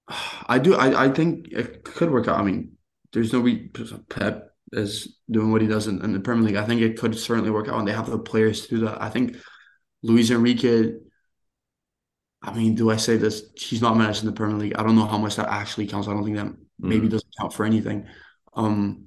[0.46, 0.74] I do.
[0.74, 2.38] I I think it could work out.
[2.38, 2.72] I mean,
[3.12, 3.70] there's no re
[4.08, 6.56] Pep is doing what he does in, in the Premier League.
[6.56, 9.00] I think it could certainly work out, and they have the players to do that.
[9.00, 9.36] I think
[10.06, 10.94] Luis Enrique.
[12.42, 13.42] I mean, do I say this?
[13.56, 14.76] He's not managed in the Premier League.
[14.78, 16.06] I don't know how much that actually counts.
[16.06, 18.06] I don't think that maybe doesn't count for anything.
[18.54, 19.06] Um,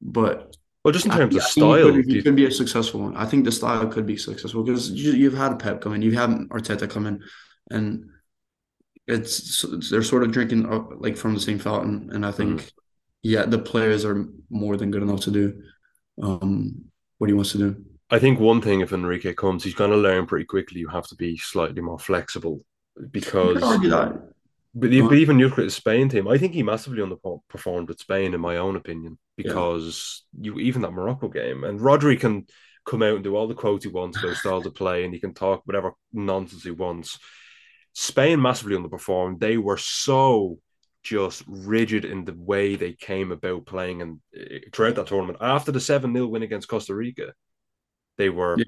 [0.00, 2.46] but well, just in terms think- of I think he style, could, he could be
[2.46, 3.16] a successful one.
[3.16, 6.14] I think the style could be successful because you, you've had Pep come in, you've
[6.14, 7.22] had Arteta come in,
[7.70, 8.10] and
[9.06, 12.10] it's, they're sort of drinking uh, like from the same fountain.
[12.12, 12.68] And I think, Mm-hmm.
[13.22, 15.62] yeah, the players are more than good enough to do
[16.22, 16.84] um,
[17.18, 17.84] what he wants to do.
[18.10, 20.80] I think one thing if Enrique comes, he's going to learn pretty quickly.
[20.80, 22.64] You have to be slightly more flexible
[23.10, 23.54] because.
[23.54, 24.12] could argue that.
[24.76, 28.00] But, but even you look at the Spain team, I think he massively underperformed with
[28.00, 32.46] Spain, in my own opinion, because you even that Morocco game and Rodri can
[32.84, 35.20] come out and do all the quotes he wants about style to play, and he
[35.20, 37.20] can talk whatever nonsense he wants.
[37.92, 39.38] Spain massively underperformed.
[39.38, 40.58] They were so
[41.04, 45.70] just rigid in the way they came about playing, and uh, throughout that tournament, after
[45.70, 47.32] the seven 0 win against Costa Rica,
[48.16, 48.64] they were Yeah.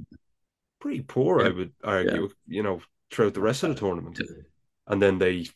[0.81, 1.43] pretty poor.
[1.43, 2.81] I would argue, you know,
[3.11, 4.21] throughout the rest of the tournament
[4.87, 5.47] and then they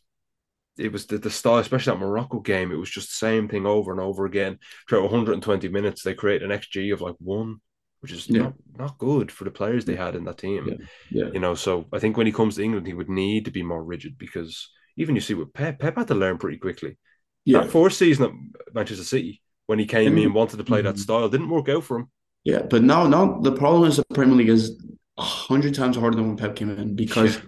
[0.78, 3.66] it was the, the style, especially that Morocco game, it was just the same thing
[3.66, 4.58] over and over again.
[4.88, 7.60] Throughout 120 minutes, they create an XG of like one,
[8.00, 8.42] which is Yeah.
[8.42, 10.66] not, not good for the players they had in that team.
[10.68, 10.76] Yeah.
[11.24, 11.30] Yeah.
[11.34, 13.62] You know, so I think when he comes to England, he would need to be
[13.62, 16.96] more rigid because even you see with Pep, Pep had to learn pretty quickly.
[17.44, 17.60] Yeah.
[17.62, 20.22] That first season at Manchester City, when he came Mhm.
[20.22, 20.98] in, wanted to play that Mhm.
[21.00, 22.10] style, didn't work out for him.
[22.44, 22.62] Yeah.
[22.62, 24.82] But now, now the problem is the Premier League is
[25.18, 27.42] a hundred times harder than when Pep came in because Yeah.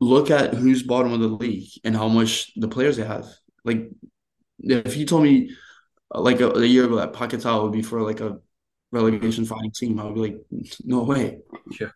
[0.00, 3.26] look at who's bottom of the league and how much the players they have.
[3.64, 3.90] Like,
[4.60, 5.50] if you told me
[6.14, 8.38] uh, like a, a year ago that Paquetá would be for like a
[8.92, 10.38] relegation fighting team, I would be like,
[10.84, 11.40] no way.
[11.78, 11.90] Yeah.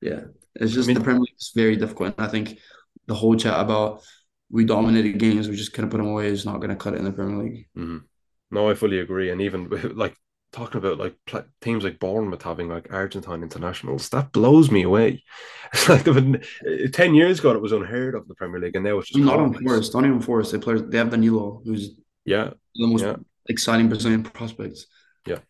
[0.00, 0.20] Yeah.
[0.54, 2.14] It's just mean- the Premier League is very difficult.
[2.18, 2.58] And I think
[3.06, 4.02] the whole chat about
[4.50, 6.98] we dominated games, we just couldn't put them away is not going to cut it
[6.98, 7.68] in the Premier League.
[7.76, 8.02] Mhm.
[8.50, 9.30] No, I fully agree.
[9.30, 10.14] And even like
[10.56, 15.22] talking about like pl- teams like Bournemouth having like Argentine internationals, that blows me away.
[15.72, 18.76] It's like been, uh, 10 years ago, it was unheard of in the Premier League,
[18.76, 19.62] and now it's just Not even commonplace.
[19.62, 20.52] Forest, not even Forest.
[20.52, 21.90] They play, they have Danilo, who's
[22.24, 23.16] Yeah, the most Yeah.
[23.48, 24.86] exciting Brazilian prospects.
[25.26, 25.40] Yeah,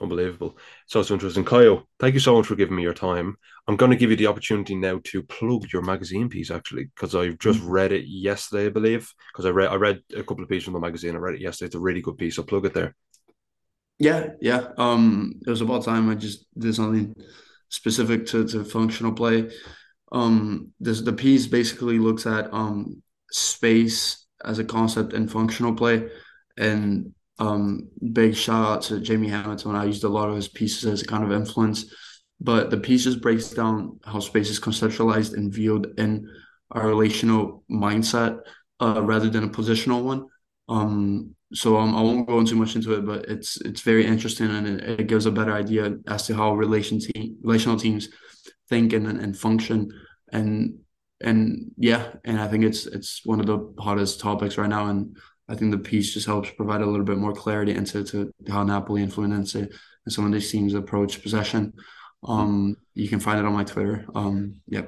[0.00, 0.58] unbelievable.
[0.86, 1.44] So it's interesting.
[1.44, 3.36] Caio, thank you so much for giving me your time.
[3.66, 7.14] I'm going to give you the opportunity now to plug your magazine piece, actually, because
[7.14, 7.68] I just Mm-hmm.
[7.68, 9.10] read it yesterday, I believe.
[9.32, 11.14] Because I read I read a couple of pieces from the magazine.
[11.14, 11.66] I read it yesterday.
[11.66, 12.36] It's a really good piece.
[12.36, 12.94] So plug it there.
[13.98, 14.68] Yeah, yeah.
[14.76, 17.14] Um, it was about time I just did something
[17.68, 19.50] specific to, to functional play.
[20.12, 26.08] Um, this the piece basically looks at um space as a concept in functional play,
[26.56, 29.74] and um, big shout out to Jamie Hamilton.
[29.74, 31.92] I used a lot of his pieces as a kind of influence,
[32.40, 36.28] but the piece just breaks down how space is conceptualized and viewed in
[36.74, 38.40] a relational mindset,
[38.80, 40.26] uh, rather than a positional one.
[40.68, 44.50] Um, so um, I won't go into much into it, but it's it's very interesting
[44.50, 48.08] and it, it gives a better idea as to how relation team, relational teams
[48.68, 49.90] think and and function
[50.32, 50.78] and
[51.20, 55.16] and yeah, and I think it's it's one of the hottest topics right now, and
[55.48, 58.62] I think the piece just helps provide a little bit more clarity into to how
[58.64, 59.70] Napoli and Fluminense and
[60.08, 61.72] some of these teams approach possession.
[62.24, 64.06] Um, you can find it on my Twitter.
[64.14, 64.82] Um, yeah.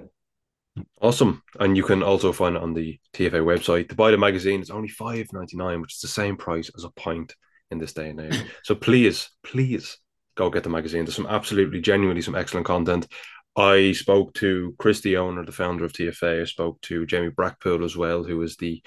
[1.00, 1.42] Awesome.
[1.58, 3.88] And you can also find it on the TFA website.
[3.88, 6.84] To buy the magazine, it's only five ninety nine, which is the same price as
[6.84, 7.34] a pint
[7.70, 8.42] in this day and age.
[8.62, 9.98] so please, please
[10.36, 11.04] go get the magazine.
[11.04, 13.06] There's some absolutely genuinely some excellent content.
[13.56, 16.42] I spoke to Chris, the owner, the founder of TFA.
[16.42, 18.82] I spoke to Jamie Brackpool as well, who is the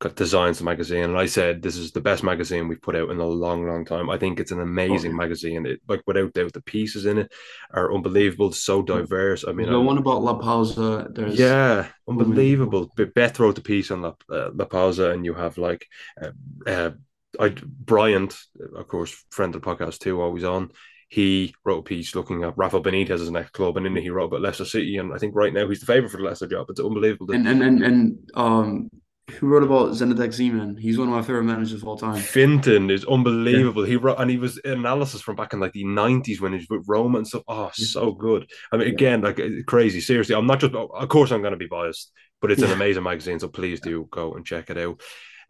[0.00, 3.18] designs the magazine, and I said this is the best magazine we've put out in
[3.18, 4.08] a long, long time.
[4.08, 5.66] I think it's an amazing magazine.
[5.66, 7.32] It, like without doubt, the pieces in it
[7.72, 9.44] are unbelievable, so diverse.
[9.46, 12.92] I mean, the one about La Pausa, there's yeah, unbelievable.
[12.96, 15.84] But Beth wrote the piece on La, uh, La Pausa, and you have like
[16.22, 16.30] uh,
[16.64, 16.90] uh,
[17.40, 18.38] I Bryant,
[18.76, 20.70] of course, friend of the podcast too, always on.
[21.08, 24.42] He wrote a piece looking at Rafa Benitez's next club, and then he wrote about
[24.42, 26.66] Leicester City, and I think right now he's the favourite for the Leicester job.
[26.68, 27.34] It's unbelievable.
[27.34, 28.90] And and and, and um
[29.30, 30.78] who wrote about Zinedine Zidane?
[30.78, 32.16] He's one of my favorite managers of all time.
[32.16, 33.84] Finton is unbelievable.
[33.84, 33.90] Yeah.
[33.90, 36.68] He wrote and he was analysis from back in like the nineties when he was
[36.68, 37.42] with Roma and stuff.
[37.48, 38.50] Oh, so good.
[38.72, 40.00] I mean, again, like crazy.
[40.00, 40.74] Seriously, I'm not just.
[40.74, 43.38] Of course, I'm going to be biased, but it's an amazing magazine.
[43.38, 45.00] So please do go and check it out.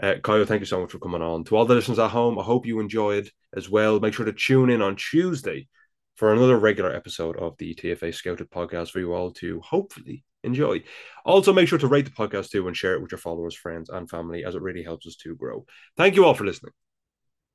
[0.01, 1.45] Uh, Caio, thank you so much for coming on.
[1.45, 3.99] To all the listeners at home, I hope you enjoyed as well.
[3.99, 5.67] Make sure to tune in on Tuesday
[6.15, 10.83] for another regular episode of the TFA Scouted podcast for you all to hopefully enjoy.
[11.25, 13.89] Also, make sure to rate the podcast too and share it with your followers, friends,
[13.89, 15.65] and family as it really helps us to grow.
[15.97, 16.73] Thank you all for listening,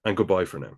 [0.05, 0.77] and goodbye for now.